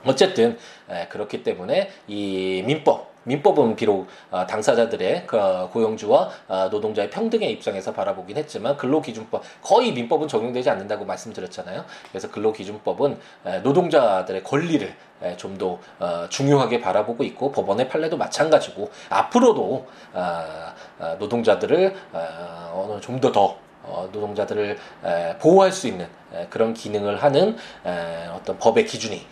어쨌든 0.04 0.58
그렇기 1.08 1.42
때문에 1.42 1.90
이 2.06 2.62
민법 2.66 3.15
민법은 3.26 3.76
비록 3.76 4.06
어, 4.30 4.46
당사자들의 4.46 5.24
그 5.26 5.68
고용주와 5.72 6.30
어, 6.48 6.68
노동자의 6.70 7.10
평등의 7.10 7.50
입장에서 7.52 7.92
바라보긴 7.92 8.36
했지만 8.36 8.76
근로기준법 8.76 9.42
거의 9.62 9.92
민법은 9.92 10.28
적용되지 10.28 10.70
않는다고 10.70 11.04
말씀드렸잖아요. 11.04 11.84
그래서 12.10 12.30
근로기준법은 12.30 13.18
노동자들의 13.62 14.42
권리를 14.42 14.94
좀더 15.36 15.78
어, 15.98 16.26
중요하게 16.28 16.80
바라보고 16.80 17.24
있고 17.24 17.50
법원의 17.50 17.88
판례도 17.88 18.16
마찬가지고 18.16 18.90
앞으로도 19.08 19.86
노동자들을 21.18 21.94
어느 22.74 23.00
좀더 23.00 23.32
더 23.32 23.56
노동자들을 24.12 24.78
보호할 25.38 25.72
수 25.72 25.86
있는 25.86 26.08
그런 26.50 26.74
기능을 26.74 27.22
하는 27.22 27.56
어떤 28.34 28.58
법의 28.58 28.86
기준이 28.86 29.24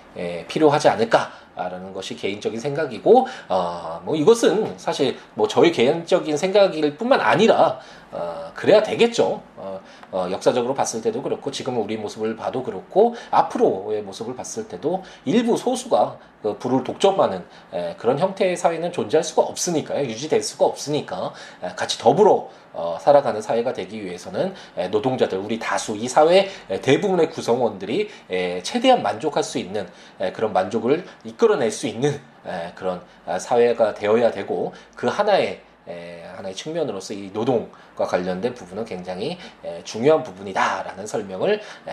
필요하지 0.48 0.88
않을까 0.88 1.32
라는 1.56 1.92
것이 1.92 2.16
개인적인 2.16 2.58
생각이고 2.58 3.26
어, 3.48 4.00
뭐 4.04 4.16
이것은 4.16 4.76
사실 4.76 5.16
뭐 5.34 5.46
저희 5.46 5.72
개인적인 5.72 6.36
생각일 6.36 6.96
뿐만 6.96 7.20
아니라 7.20 7.78
어, 8.10 8.52
그래야 8.54 8.82
되겠죠. 8.82 9.42
어, 9.56 9.80
어, 10.12 10.28
역사적으로 10.30 10.74
봤을 10.74 11.02
때도 11.02 11.22
그렇고 11.22 11.50
지금 11.50 11.80
우리 11.80 11.96
모습을 11.96 12.36
봐도 12.36 12.62
그렇고 12.62 13.14
앞으로의 13.30 14.02
모습을 14.02 14.36
봤을 14.36 14.68
때도 14.68 15.02
일부 15.24 15.56
소수가 15.56 16.18
그 16.42 16.58
불을 16.58 16.84
독점하는 16.84 17.44
에, 17.72 17.96
그런 17.96 18.18
형태의 18.18 18.56
사회는 18.56 18.92
존재할 18.92 19.24
수가 19.24 19.42
없으니까요. 19.42 20.04
유지될 20.04 20.42
수가 20.42 20.66
없으니까 20.66 21.32
에, 21.62 21.68
같이 21.74 21.98
더불어 21.98 22.48
어, 22.74 22.98
살아가는 23.00 23.40
사회가 23.40 23.72
되기 23.72 24.04
위해서는 24.04 24.54
에, 24.76 24.88
노동자들 24.88 25.38
우리 25.38 25.58
다수 25.58 25.96
이 25.96 26.08
사회 26.08 26.48
대부분의 26.82 27.30
구성원들이 27.30 28.10
에, 28.30 28.62
최대한 28.62 29.02
만족할 29.02 29.42
수 29.42 29.58
있는 29.58 29.88
에, 30.20 30.32
그런 30.32 30.52
만족을 30.52 31.04
이끌어낼 31.24 31.70
수 31.70 31.86
있는 31.86 32.20
에, 32.46 32.72
그런 32.74 33.00
아, 33.26 33.38
사회가 33.38 33.94
되어야 33.94 34.30
되고 34.30 34.74
그 34.96 35.06
하나의 35.06 35.60
에, 35.86 36.24
하나의 36.36 36.54
측면으로서 36.54 37.14
이 37.14 37.30
노동과 37.32 38.06
관련된 38.06 38.54
부분은 38.54 38.84
굉장히 38.84 39.38
에, 39.64 39.82
중요한 39.84 40.22
부분이다라는 40.22 41.06
설명을 41.06 41.60
에, 41.86 41.92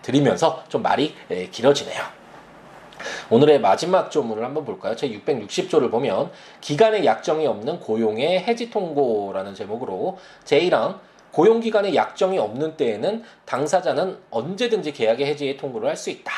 드리면서 0.00 0.64
좀 0.68 0.82
말이 0.82 1.14
에, 1.30 1.48
길어지네요. 1.48 2.21
오늘의 3.30 3.60
마지막 3.60 4.10
조문을 4.10 4.44
한번 4.44 4.64
볼까요? 4.64 4.96
제 4.96 5.08
660조를 5.08 5.90
보면 5.90 6.30
기간의 6.60 7.04
약정이 7.04 7.46
없는 7.46 7.80
고용의 7.80 8.40
해지 8.40 8.70
통고라는 8.70 9.54
제목으로 9.54 10.18
제1항 10.44 10.98
고용기간의 11.32 11.94
약정이 11.94 12.38
없는 12.38 12.76
때에는 12.76 13.22
당사자는 13.46 14.18
언제든지 14.30 14.92
계약의 14.92 15.26
해지에 15.26 15.56
통고를 15.56 15.88
할 15.88 15.96
수 15.96 16.10
있다. 16.10 16.32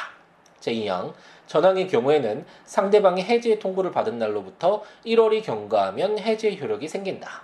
제2항 0.61 1.13
전항의 1.47 1.89
경우에는 1.89 2.45
상대방이 2.65 3.23
해지의 3.23 3.59
통보를 3.59 3.91
받은 3.91 4.19
날로부터 4.19 4.83
1월이 5.05 5.45
경과하면 5.45 6.19
해지의 6.19 6.61
효력이 6.61 6.89
생긴다. 6.89 7.43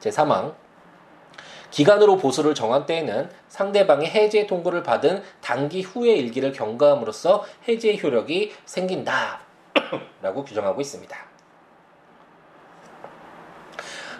제3항 0.00 0.54
기간으로 1.74 2.16
보수를 2.16 2.54
정한 2.54 2.86
때에는 2.86 3.28
상대방이 3.48 4.06
해지의 4.06 4.46
통보를 4.46 4.84
받은 4.84 5.24
단기 5.40 5.82
후의 5.82 6.20
일기를 6.20 6.52
경과함으로써 6.52 7.44
해지의 7.66 8.00
효력이 8.00 8.52
생긴다. 8.64 9.40
라고 10.22 10.44
규정하고 10.44 10.80
있습니다. 10.80 11.16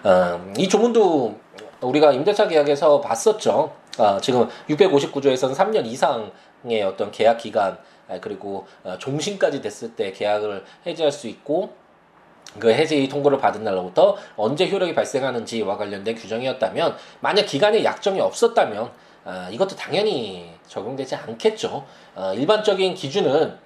음, 0.06 0.54
이 0.58 0.68
조문도 0.68 1.38
우리가 1.80 2.10
임대차 2.10 2.48
계약에서 2.48 3.00
봤었죠. 3.00 3.72
아, 3.98 4.18
지금 4.20 4.48
659조에서는 4.68 5.54
3년 5.54 5.86
이상의 5.86 6.82
어떤 6.84 7.12
계약 7.12 7.38
기간 7.38 7.78
아, 8.08 8.18
그리고 8.20 8.66
어, 8.82 8.98
종신까지 8.98 9.62
됐을 9.62 9.94
때 9.94 10.10
계약을 10.10 10.64
해지할 10.86 11.12
수 11.12 11.28
있고 11.28 11.83
그 12.58 12.72
해지 12.72 13.08
통보를 13.08 13.38
받은 13.38 13.64
날로부터 13.64 14.16
언제 14.36 14.68
효력이 14.68 14.94
발생하는지와 14.94 15.76
관련된 15.76 16.14
규정이었다면 16.14 16.96
만약 17.20 17.46
기간에 17.46 17.84
약정이 17.84 18.20
없었다면 18.20 18.90
아, 19.24 19.48
이것도 19.50 19.74
당연히 19.76 20.50
적용되지 20.66 21.14
않겠죠. 21.14 21.84
아, 22.14 22.32
일반적인 22.34 22.94
기준은 22.94 23.56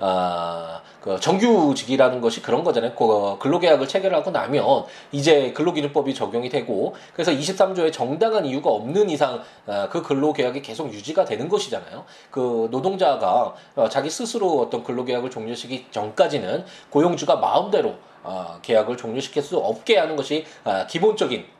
아, 0.00 0.80
그 1.00 1.18
정규직이라는 1.18 2.20
것이 2.20 2.40
그런 2.40 2.62
거잖아요. 2.62 2.94
그 2.94 3.38
근로계약을 3.38 3.88
체결하고 3.88 4.30
나면 4.30 4.84
이제 5.10 5.52
근로기준법이 5.52 6.14
적용이 6.14 6.48
되고 6.48 6.94
그래서 7.12 7.32
23조에 7.32 7.92
정당한 7.92 8.44
이유가 8.46 8.70
없는 8.70 9.10
이상 9.10 9.42
아, 9.66 9.88
그 9.88 10.02
근로계약이 10.02 10.62
계속 10.62 10.92
유지가 10.92 11.24
되는 11.24 11.48
것이잖아요. 11.48 12.04
그 12.30 12.68
노동자가 12.70 13.54
어, 13.74 13.88
자기 13.88 14.08
스스로 14.08 14.60
어떤 14.60 14.84
근로계약을 14.84 15.30
종료시키기 15.30 15.86
전까지는 15.90 16.64
고용주가 16.90 17.36
마음대로 17.36 17.90
어, 17.90 18.07
계약을 18.62 18.96
종료시킬 18.96 19.42
수 19.42 19.58
없게 19.58 19.98
하는 19.98 20.16
것이 20.16 20.44
아, 20.64 20.86
기본적인 20.86 21.57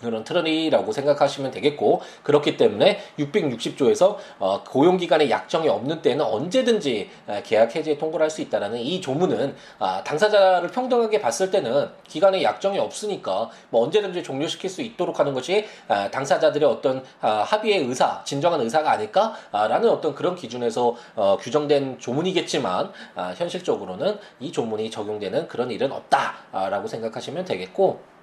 그런 0.00 0.24
틀이라고 0.24 0.92
생각하시면 0.92 1.50
되겠고 1.50 2.00
그렇기 2.22 2.56
때문에 2.56 3.00
660조에서 3.18 4.16
어, 4.38 4.62
고용 4.64 4.96
기간에 4.96 5.28
약정이 5.28 5.68
없는 5.68 6.02
때는 6.02 6.24
언제든지 6.24 7.10
어, 7.26 7.42
계약 7.44 7.74
해지에 7.74 7.98
통보를 7.98 8.24
할 8.24 8.28
수 8.28 8.42
있다라는 8.42 8.78
이 8.78 9.00
조문은 9.00 9.54
아, 9.78 10.02
당사자를 10.04 10.68
평등하게 10.70 11.20
봤을 11.20 11.50
때는 11.50 11.88
기간에 12.06 12.42
약정이 12.42 12.78
없으니까 12.78 13.50
뭐 13.70 13.84
언제든지 13.84 14.22
종료시킬 14.22 14.70
수 14.70 14.82
있도록 14.82 15.18
하는 15.18 15.34
것이 15.34 15.66
아, 15.88 16.10
당사자들의 16.10 16.68
어떤 16.68 17.02
아, 17.20 17.42
합의의 17.42 17.84
의사, 17.84 18.22
진정한 18.24 18.60
의사가 18.60 18.90
아닐까라는 18.92 19.88
어떤 19.88 20.14
그런 20.14 20.34
기준에서 20.34 20.94
어, 21.16 21.36
규정된 21.40 21.98
조문이겠지만 21.98 22.92
아, 23.14 23.34
현실적으로는 23.36 24.18
이 24.40 24.52
조문이 24.52 24.90
적용되는 24.90 25.48
그런 25.48 25.70
일은 25.70 25.92
없다라고 25.92 26.86
생각하시면 26.88 27.44
되겠고. 27.44 28.17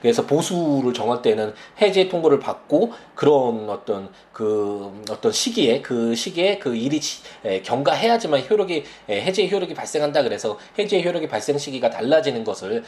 그래서 0.00 0.26
보수를 0.26 0.92
정할 0.92 1.22
때는 1.22 1.54
해제 1.80 2.08
통보를 2.08 2.38
받고 2.38 2.92
그런 3.14 3.68
어떤 3.68 4.10
그 4.32 5.02
어떤 5.10 5.32
시기에 5.32 5.82
그 5.82 6.14
시기에 6.14 6.58
그 6.58 6.74
일이 6.74 7.00
경과해야지만 7.62 8.44
효력이 8.48 8.84
해제 9.08 9.48
효력이 9.48 9.74
발생한다 9.74 10.22
그래서 10.22 10.58
해제 10.78 11.02
효력이 11.02 11.28
발생 11.28 11.58
시기가 11.58 11.90
달라지는 11.90 12.44
것을 12.44 12.84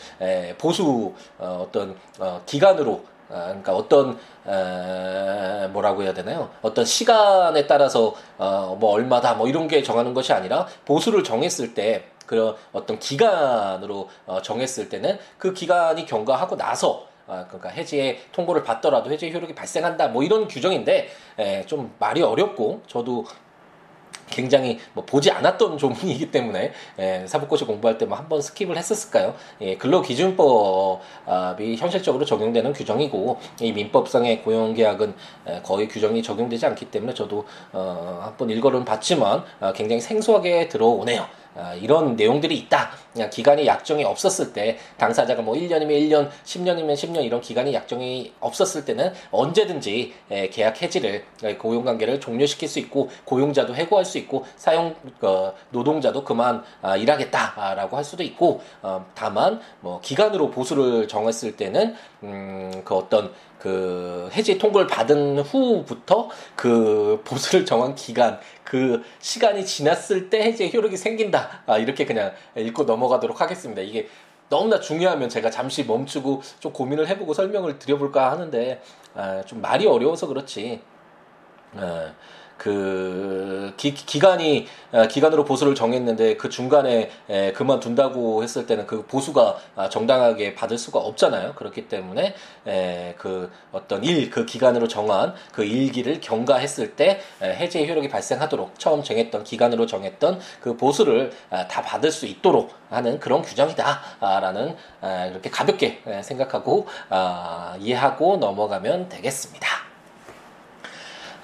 보수 0.59 1.13
어, 1.39 1.67
어떤 1.67 1.97
어, 2.19 2.43
기간으로 2.47 3.03
아, 3.29 3.47
그러니까 3.47 3.75
어떤 3.75 4.19
에, 4.47 5.67
뭐라고 5.69 6.03
해야 6.03 6.15
되나요? 6.15 6.51
어떤 6.63 6.85
시간에 6.85 7.67
따라서 7.67 8.15
어, 8.39 8.77
뭐 8.79 8.93
얼마다 8.93 9.35
뭐 9.35 9.49
이런 9.49 9.67
게 9.67 9.83
정하는 9.83 10.15
것이 10.15 10.33
아니라 10.33 10.67
보수를 10.85 11.25
정했을 11.25 11.75
때 11.75 12.05
그런 12.27 12.55
어떤 12.73 12.99
기간으로 12.99 14.09
어, 14.27 14.43
정했을 14.43 14.89
때는 14.89 15.19
그 15.39 15.53
기간이 15.55 16.07
경과하고 16.07 16.57
나서 16.57 17.07
아, 17.29 17.45
그러니까 17.49 17.71
해지의 17.71 18.21
통보를 18.33 18.63
받더라도 18.63 19.11
해지 19.11 19.33
효력이 19.33 19.55
발생한다 19.55 20.09
뭐 20.09 20.23
이런 20.23 20.47
규정인데 20.47 21.09
에, 21.39 21.67
좀 21.67 21.93
말이 21.99 22.23
어렵고 22.23 22.83
저도 22.87 23.25
굉장히 24.29 24.81
뭐 24.93 25.05
보지 25.05 25.31
않았던 25.31 25.79
조문이기 25.79 26.33
때문에 26.33 26.73
예, 26.99 27.25
사법고시 27.29 27.65
공부할 27.65 27.97
때 27.97 28.07
뭐 28.07 28.17
한 28.17 28.29
번 28.29 28.41
skip을 28.41 28.77
했었을까요? 28.77 29.35
예, 29.61 29.77
근로기준법이 29.77 31.77
현실적으로 31.77 32.25
적용되는 32.25 32.73
규정이고 32.73 33.39
이 33.61 33.73
민법상의 33.73 34.43
고용계약은 34.43 35.15
예, 35.49 35.61
거의 35.63 35.89
규정이 35.89 36.23
적용되지 36.23 36.67
않기 36.67 36.91
때문에 36.91 37.15
저도 37.15 37.45
어, 37.73 38.21
한번 38.25 38.51
읽어는 38.51 38.85
봤지만 38.85 39.45
어, 39.61 39.73
굉장히 39.73 40.01
생소하게 40.01 40.69
들어오네요. 40.69 41.27
아, 41.57 41.75
이런 41.75 42.17
내용들이 42.17 42.57
있다. 42.59 42.91
그냥 43.13 43.31
기간이 43.31 43.67
약정이 43.67 44.05
없었을 44.05 44.53
때 44.53 44.79
당사자가 44.99 45.43
뭐 45.43 45.55
1년이면 45.55 45.91
1년, 45.91 46.29
10년이면 46.45 46.95
10년 46.95 47.25
이런 47.25 47.41
기간이 47.41 47.73
약정이 47.73 48.35
없었을 48.41 48.85
때는 48.85 49.13
언제든지 49.31 50.13
계약 50.53 50.83
해지를 50.83 51.25
고용 51.59 51.85
관계를 51.85 52.21
종료시킬 52.21 52.69
수 52.69 52.79
있고 52.81 53.09
고용자도 53.25 53.75
해고할 53.75 54.05
수 54.05 54.19
있고 54.19 54.45
사용 54.57 54.95
어, 55.23 55.55
노동자도 55.71 56.25
그만 56.25 56.63
아, 56.83 56.97
일하겠다라고 56.97 57.97
할 57.97 58.05
수도 58.05 58.23
있고 58.23 58.61
어, 58.83 59.07
다만 59.15 59.61
뭐 59.81 60.01
기간으로 60.01 60.51
보수를 60.51 61.09
정했을 61.09 61.57
때는 61.57 61.95
음, 62.23 62.83
그 62.85 62.95
어떤 62.95 63.33
그 63.67 64.31
해지 64.33 64.59
통보를 64.59 64.87
받은 64.87 65.41
후부터 65.41 66.31
그 66.55 67.21
보수를 67.25 67.67
정한 67.67 67.97
기간 67.97 68.39
그 68.63 69.03
시간이 69.19 69.67
지났을 69.67 70.31
때 70.31 70.41
해지의 70.45 70.73
효력이 70.73 70.97
생긴다. 70.97 71.65
아, 71.67 71.77
이렇게 71.77 72.07
그냥 72.07 72.31
읽고 72.57 72.85
넘어가도록 72.85 73.41
하겠습니다. 73.41 73.83
이게 73.83 74.07
너무나 74.49 74.79
중요하면 74.79 75.29
제가 75.29 75.51
잠시 75.51 75.83
멈추고 75.83 76.43
좀 76.61 76.73
고민을 76.73 77.09
해보고 77.09 77.35
설명을 77.35 77.81
드려볼까 77.81 78.31
하는데 78.31 78.81
아, 79.17 79.43
좀 79.43 79.61
말이 79.61 79.85
어려워서 79.85 80.29
그렇지. 80.29 80.81
아, 81.75 82.15
그 82.57 83.73
기, 83.77 83.95
기간이 83.95 84.67
아, 84.93 85.07
기간으로 85.09 85.45
보수를 85.45 85.75
정했는데 85.75 86.37
그 86.37 86.49
중간에 86.49 87.11
에, 87.29 87.53
그만둔다고 87.53 88.43
했을 88.43 88.67
때는 88.67 88.87
그 88.87 89.05
보수가 89.07 89.57
아, 89.77 89.89
정당하게 89.89 90.55
받을 90.55 90.79
수가 90.79 90.99
없잖아요. 90.99 91.55
그렇기 91.55 91.89
때문에 91.89 92.35
에, 92.67 93.15
그 93.19 93.51
어떤 93.73 94.05
일 94.05 94.27
그 94.31 94.45
기간으로 94.47 94.89
정한 94.89 95.35
그 95.53 95.65
일기를 95.65 96.21
경과했을 96.21 96.97
때 96.97 97.21
에, 97.43 97.55
해제의 97.55 97.89
효력이 97.89 98.09
발생하도록 98.09 98.79
처음 98.79 99.03
정했던 99.03 99.45
기간으로 99.45 99.87
정했던 99.87 100.41
그 100.61 100.77
보수를 100.77 101.33
아, 101.51 101.67
다 101.69 101.83
받을 101.83 102.11
수 102.11 102.27
있도록 102.27 102.75
하는 102.91 103.21
그런 103.21 103.43
규정이다라는 103.43 104.77
아, 105.01 105.27
이렇게 105.27 105.51
가볍게 105.51 106.03
생각하고 106.23 106.87
아, 107.09 107.77
이해하고 107.81 108.39
넘어가면 108.39 109.09
되겠습니다. 109.09 109.86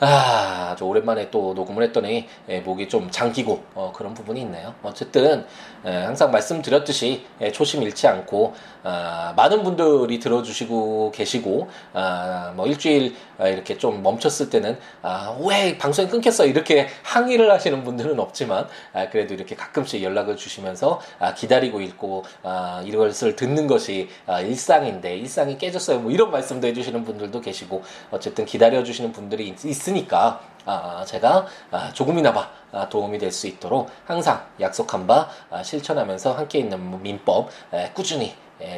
아, 0.04 0.74
저 0.76 0.84
오랜만에 0.84 1.30
또 1.30 1.54
녹음을 1.54 1.84
했더니 1.84 2.26
예, 2.48 2.58
목이 2.58 2.88
좀 2.88 3.08
잠기고 3.08 3.62
어, 3.74 3.92
그런 3.94 4.14
부분이 4.14 4.40
있네요. 4.40 4.74
어쨌든 4.82 5.46
예, 5.86 5.90
항상 5.90 6.32
말씀드렸듯이 6.32 7.24
예, 7.40 7.52
초심 7.52 7.84
잃지 7.84 8.08
않고 8.08 8.52
아, 8.82 9.32
많은 9.36 9.62
분들이 9.62 10.18
들어주시고 10.18 11.12
계시고 11.12 11.68
아, 11.92 12.52
뭐 12.56 12.66
일주일 12.66 13.14
아, 13.38 13.46
이렇게 13.46 13.78
좀 13.78 14.02
멈췄을 14.02 14.50
때는 14.50 14.76
아, 15.02 15.36
왜 15.40 15.78
방송이 15.78 16.08
끊겼어 16.08 16.46
이렇게 16.46 16.88
항의를 17.04 17.50
하시는 17.52 17.84
분들은 17.84 18.18
없지만 18.18 18.66
아, 18.92 19.08
그래도 19.08 19.34
이렇게 19.34 19.54
가끔씩 19.54 20.02
연락을 20.02 20.36
주시면서 20.36 21.00
아, 21.20 21.34
기다리고 21.34 21.80
있고 21.80 22.24
아, 22.42 22.82
이것을 22.84 23.36
듣는 23.36 23.68
것이 23.68 24.08
아, 24.26 24.40
일상인데 24.40 25.16
일상이 25.16 25.58
깨졌어요 25.58 26.00
뭐 26.00 26.10
이런 26.10 26.32
말씀도 26.32 26.66
해주시는 26.66 27.04
분들도 27.04 27.40
계시고 27.40 27.82
어쨌든 28.10 28.44
기다려 28.44 28.82
주시는 28.82 29.12
분들이 29.12 29.46
있, 29.48 29.64
있으니까 29.92 30.40
아, 30.64 31.04
제가 31.04 31.46
아, 31.70 31.92
조금이나마 31.92 32.48
아, 32.72 32.88
도움이 32.88 33.18
될 33.18 33.32
수 33.32 33.46
있도록 33.46 33.90
항상 34.04 34.44
약속한 34.60 35.06
바 35.06 35.28
아, 35.50 35.62
실천하면서 35.62 36.32
함께 36.32 36.58
있는 36.58 37.02
민법 37.02 37.48
꾸준히 37.94 38.34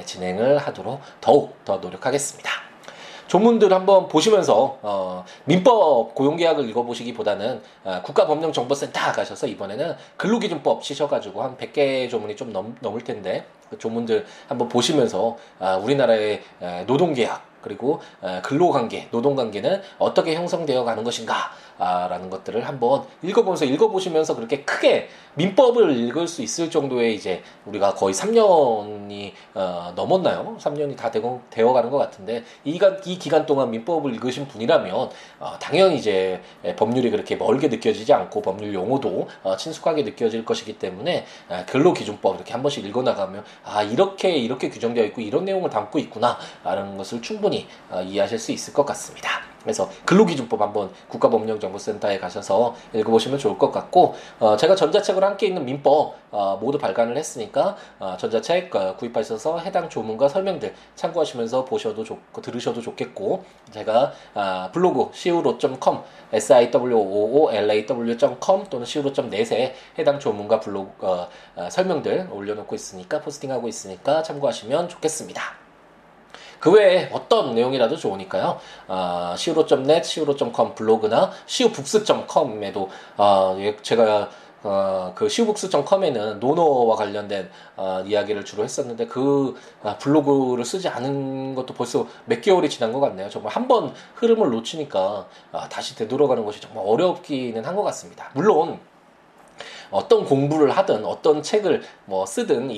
진행을 0.07 0.59
하도록 0.59 1.01
더욱 1.21 1.65
더 1.65 1.77
노력하겠습니다. 1.77 2.51
조문들 3.27 3.73
한번 3.73 4.07
보시면서 4.09 4.79
어, 4.83 5.25
민법 5.45 6.15
고용계약을 6.15 6.69
읽어보시기보다는 6.69 7.63
어, 7.85 8.01
국가법령정보센터 8.03 9.13
가셔서 9.13 9.47
이번에는 9.47 9.97
근로기준법 10.17 10.83
치셔가지고 10.83 11.43
한 11.43 11.57
100개 11.57 12.09
조문이 12.11 12.37
좀 12.37 12.53
넘, 12.53 12.77
넘을 12.81 13.03
텐데 13.03 13.47
그 13.71 13.79
조문들 13.79 14.27
한번 14.49 14.69
보시면서 14.69 15.37
아, 15.59 15.77
우리나라의 15.77 16.43
노동계약 16.87 17.54
그리고 17.65 18.01
근로관계, 18.43 19.09
노동관계는 19.11 19.83
어떻게 19.99 20.35
형성되어 20.35 20.85
가는 20.85 21.03
것인가? 21.03 21.35
아, 21.35 21.51
라는 21.79 22.31
것들을 22.31 22.67
한번 22.67 23.05
읽어보면서 23.23 23.65
읽어보시면서 23.65 24.37
그렇게 24.37 24.63
크게 24.63 25.09
민법을 25.35 25.97
읽을 25.97 26.29
수 26.29 26.43
있을 26.43 26.71
정도의 26.71 27.17
이제 27.17 27.43
우리가 27.67 27.95
거의 27.95 28.15
3년이 28.15 29.33
어, 29.55 29.93
넘었나요? 29.97 30.57
3년이 30.61 30.97
다 30.97 31.11
되고, 31.11 31.43
되어가는 31.51 31.91
것 31.91 31.99
같은데 31.99 32.45
이 32.65 32.79
이 33.07 33.19
기간 33.19 33.47
동안 33.47 33.71
민법을 33.71 34.13
읽으신 34.15 34.47
분이라면 34.49 35.11
어, 35.41 35.57
당연히 35.61 35.97
이제 35.97 36.41
법률이 36.77 37.11
그렇게 37.11 37.37
멀게 37.37 37.69
느껴지지 37.69 38.13
않고 38.13 38.43
법률 38.43 38.75
용어도 38.75 39.29
어, 39.43 39.57
친숙하게 39.57 40.03
느껴질 40.03 40.45
것이기 40.45 40.79
때문에 40.79 41.25
아, 41.49 41.65
근로 41.65 41.93
기준법 41.93 42.37
이렇게 42.37 42.53
한 42.53 42.63
번씩 42.63 42.85
읽어나가면 42.85 43.45
아 43.65 43.83
이렇게 43.83 44.37
이렇게 44.37 44.69
규정되어 44.69 45.05
있고 45.07 45.21
이런 45.21 45.45
내용을 45.45 45.71
담고 45.71 45.99
있구나 45.99 46.39
라는 46.63 46.97
것을 46.97 47.23
충분히 47.23 47.67
어, 47.91 48.03
이해하실 48.03 48.39
수 48.39 48.53
있을 48.53 48.73
것 48.73 48.85
같습니다. 48.85 49.54
그래서 49.65 49.91
근로기준법 50.05 50.61
한번 50.61 50.93
국가법령정보센터에 51.09 52.19
가셔서 52.19 52.77
읽어보시면 52.93 53.41
좋을 53.41 53.59
것 53.59 53.73
같고 53.73 54.15
어, 54.39 54.57
제가 54.57 54.77
전자책으로 54.77 55.27
함께 55.27 55.49
있는 55.49 55.65
민법 55.65 56.15
어, 56.31 56.57
모두 56.61 56.79
발간을 56.79 57.17
했으니까 57.17 57.75
어, 57.99 58.17
전자책 58.19 58.77
어, 58.77 58.95
구입하셔서 58.97 59.59
해당 59.59 59.89
조문과 59.89 60.29
설명들 60.29 60.73
참고하시면서 60.95 61.65
보셔도 61.65 62.05
좋고 62.05 62.43
들으셔도 62.43 62.81
좋겠고 62.81 63.43
제가 63.73 64.13
아, 64.35 64.71
블로그 64.73 65.11
siwo.com 65.13 66.03
siwoolaw.com 66.33 68.65
또는 68.69 68.85
siwo.net에 68.85 69.75
해당 69.99 70.19
조문과 70.19 70.61
블로그 70.61 71.07
어, 71.07 71.29
어, 71.57 71.71
설명들 71.71 72.29
올려놓고 72.31 72.75
있으니까 72.75 73.21
포스팅하고 73.21 73.69
있으니까 73.69 74.23
참고하시면 74.23 74.89
좋겠습니다. 74.89 75.64
그 76.65 76.71
외에 76.71 77.11
어떤 77.13 77.55
내용이라도 77.55 77.95
좋으니까요. 77.95 78.59
아, 78.89 79.35
siwo.net, 79.37 80.01
siwo.com 80.01 80.75
블로그나 80.75 81.31
siwobooks.com에도 81.47 82.89
아, 83.19 83.55
예, 83.59 83.77
제가 83.83 84.31
어, 84.63 85.13
그 85.15 85.29
시우북스.com에는 85.29 86.41
노노와 86.41 86.97
관련된 86.97 87.51
어, 87.77 88.03
이야기를 88.07 88.47
주로 88.47 88.65
했었는데 88.65 89.07
그 89.09 89.55
아, 89.83 89.99
블로그를 89.99 90.65
쓰지 90.65 90.89
않은 90.89 91.55
것도 91.55 91.75
벌써 91.75 92.07
몇 92.25 92.41
개월이 92.41 92.71
지난 92.71 92.95
것 92.95 93.01
같네요. 93.01 93.29
정말 93.29 93.53
한 93.53 93.69
번 93.69 93.93
흐름을 94.15 94.49
놓치니까 94.49 95.27
아, 95.53 95.69
다시 95.69 95.95
되돌아가는 95.97 96.47
것이 96.47 96.63
정말 96.63 96.83
어렵기는 96.87 97.63
한 97.63 97.77
것 97.77 97.83
같습니다. 97.83 98.31
물론 98.33 98.81
어떤 99.91 100.25
공부를 100.25 100.71
하든 100.79 101.05
어떤 101.05 101.43
책을 101.43 101.83
뭐 102.07 102.25
쓰든 102.27 102.71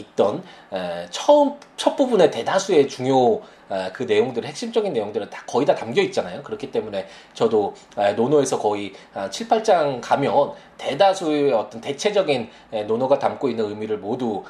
에, 0.73 1.07
처음 1.11 1.55
첫 1.77 1.95
부분의 1.97 2.31
대다수의 2.33 2.89
중요 2.89 3.41
아, 3.66 3.66
그 3.93 4.05
내용들 4.05 4.45
핵심적인 4.45 4.93
내용들은 4.93 5.31
다 5.31 5.43
거의 5.47 5.67
다 5.67 5.75
담겨 5.75 6.03
있잖아요. 6.03 6.43
그렇기 6.43 6.71
때문에 6.71 7.07
저도 7.35 7.75
아, 7.97 8.13
논어에서 8.13 8.59
거의 8.59 8.93
7, 9.31 9.49
8장 9.49 10.01
가면 10.01 10.53
대다수의 10.79 11.53
어떤 11.53 11.81
대체적인 11.81 12.51
논어가 12.87 13.19
담고 13.19 13.49
있는 13.49 13.65
의미를 13.67 13.99
모두 13.99 14.45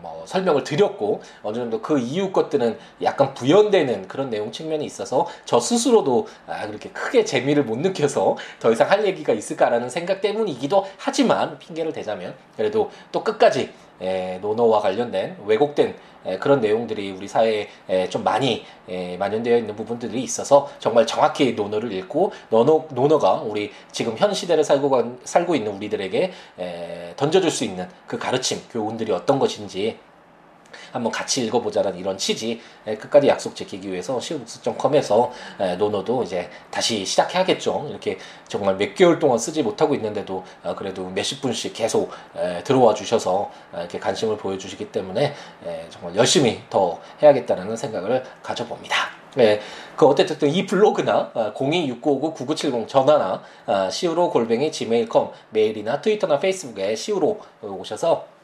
뭐 0.00 0.24
설명을 0.26 0.64
드렸고 0.64 1.20
어느 1.42 1.56
정도 1.56 1.80
그 1.80 1.98
이후 1.98 2.32
것들은 2.32 2.78
약간 3.02 3.34
부연되는 3.34 4.08
그런 4.08 4.30
내용 4.30 4.50
측면이 4.50 4.84
있어서 4.84 5.26
저 5.44 5.60
스스로도 5.60 6.26
아, 6.46 6.66
그렇게 6.66 6.90
크게 6.90 7.24
재미를 7.24 7.64
못 7.64 7.78
느껴서 7.78 8.36
더 8.60 8.72
이상 8.72 8.90
할 8.90 9.04
얘기가 9.06 9.32
있을까라는 9.32 9.88
생각 9.88 10.20
때문이기도 10.20 10.86
하지만 10.98 11.58
핑계를 11.58 11.92
대자면 11.92 12.34
그래도 12.56 12.90
또 13.12 13.22
끝까지 13.22 13.72
에, 14.00 14.38
논어와 14.38 14.80
관련된 14.80 15.36
왜곡된 15.44 15.94
에, 16.26 16.38
그런 16.38 16.60
내용들이 16.60 17.12
우리 17.12 17.28
사회에 17.28 17.68
에, 17.88 18.08
좀 18.08 18.24
많이 18.24 18.64
에, 18.88 19.16
만연되어 19.16 19.58
있는 19.58 19.76
부분들이 19.76 20.22
있어서 20.22 20.68
정말 20.78 21.06
정확히 21.06 21.52
논어를 21.52 21.92
읽고 21.92 22.32
논어, 22.50 22.88
논어가 22.90 23.42
우리 23.42 23.72
지금 23.92 24.16
현 24.16 24.34
시대를 24.34 24.64
살고, 24.64 25.18
살고 25.24 25.54
있는 25.54 25.72
우리들에게 25.72 26.32
에, 26.58 27.12
던져줄 27.16 27.50
수 27.50 27.64
있는 27.64 27.88
그 28.06 28.18
가르침, 28.18 28.60
교훈들이 28.70 29.12
어떤 29.12 29.38
것인지 29.38 29.98
한번 30.96 31.12
같이 31.12 31.44
읽어보자라는 31.46 31.98
이런 31.98 32.16
취지 32.18 32.60
끝까지 32.84 33.28
약속 33.28 33.54
지키기 33.54 33.90
위해서 33.90 34.18
시우북스.com에서 34.18 35.30
논어도 35.78 36.22
이제 36.22 36.48
다시 36.70 37.04
시작해야겠죠. 37.04 37.86
이렇게 37.90 38.18
정말 38.48 38.76
몇 38.76 38.94
개월 38.94 39.18
동안 39.18 39.38
쓰지 39.38 39.62
못하고 39.62 39.94
있는데도 39.94 40.44
어, 40.62 40.74
그래도 40.74 41.08
몇십 41.08 41.42
분씩 41.42 41.74
계속 41.74 42.10
들어와 42.64 42.94
주셔서 42.94 43.50
이렇게 43.74 43.98
관심을 43.98 44.36
보여주시기 44.36 44.90
때문에 44.90 45.34
정말 45.90 46.14
열심히 46.16 46.62
더 46.70 46.98
해야겠다는 47.22 47.76
생각을 47.76 48.24
가져봅니다. 48.42 49.16
네, 49.36 49.60
그 49.96 50.06
어쨌든 50.06 50.48
이 50.48 50.64
블로그나 50.64 51.30
026959-9970 51.34 52.84
어, 52.84 52.86
전화나 52.86 53.42
어, 53.66 53.90
시우로 53.90 54.30
골뱅이 54.30 54.72
gmail.com 54.72 55.28
메일이나 55.50 56.00
트위터나 56.00 56.38
페이스북에 56.38 56.94
시우로 56.94 57.38
오셔서 57.60 58.35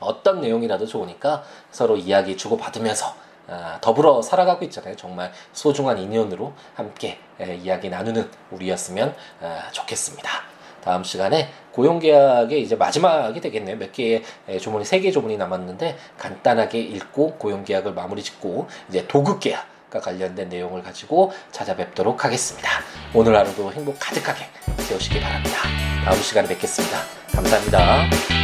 어떤 0.00 0.40
내용이라도 0.40 0.86
좋으니까 0.86 1.44
서로 1.70 1.96
이야기 1.96 2.36
주고받으면서 2.36 3.14
아, 3.48 3.78
더불어 3.80 4.22
살아가고 4.22 4.64
있잖아요. 4.66 4.96
정말 4.96 5.32
소중한 5.52 5.98
인연으로 5.98 6.52
함께 6.74 7.18
이야기 7.62 7.88
나누는 7.90 8.30
우리였으면 8.50 9.14
아, 9.40 9.70
좋겠습니다. 9.72 10.30
다음 10.82 11.04
시간에 11.04 11.48
고용계약의 11.72 12.60
이제 12.60 12.76
마지막이 12.76 13.40
되겠네요. 13.40 13.76
몇 13.76 13.92
개의 13.92 14.22
조문이 14.60 14.84
세개 14.84 15.12
조문이 15.12 15.36
남았는데 15.36 15.96
간단하게 16.18 16.80
읽고 16.80 17.36
고용계약을 17.36 17.92
마무리 17.94 18.22
짓고 18.22 18.68
이제 18.88 19.06
도급계약과 19.06 20.00
관련된 20.00 20.48
내용을 20.48 20.82
가지고 20.82 21.32
찾아뵙도록 21.52 22.24
하겠습니다. 22.24 22.68
오늘 23.14 23.36
하루도 23.36 23.72
행복 23.72 23.96
가득하게 24.00 24.44
세우시기 24.78 25.20
바랍니다. 25.20 25.58
다음 26.04 26.20
시간에 26.20 26.48
뵙겠습니다. 26.48 26.98
감사합니다. 27.32 28.41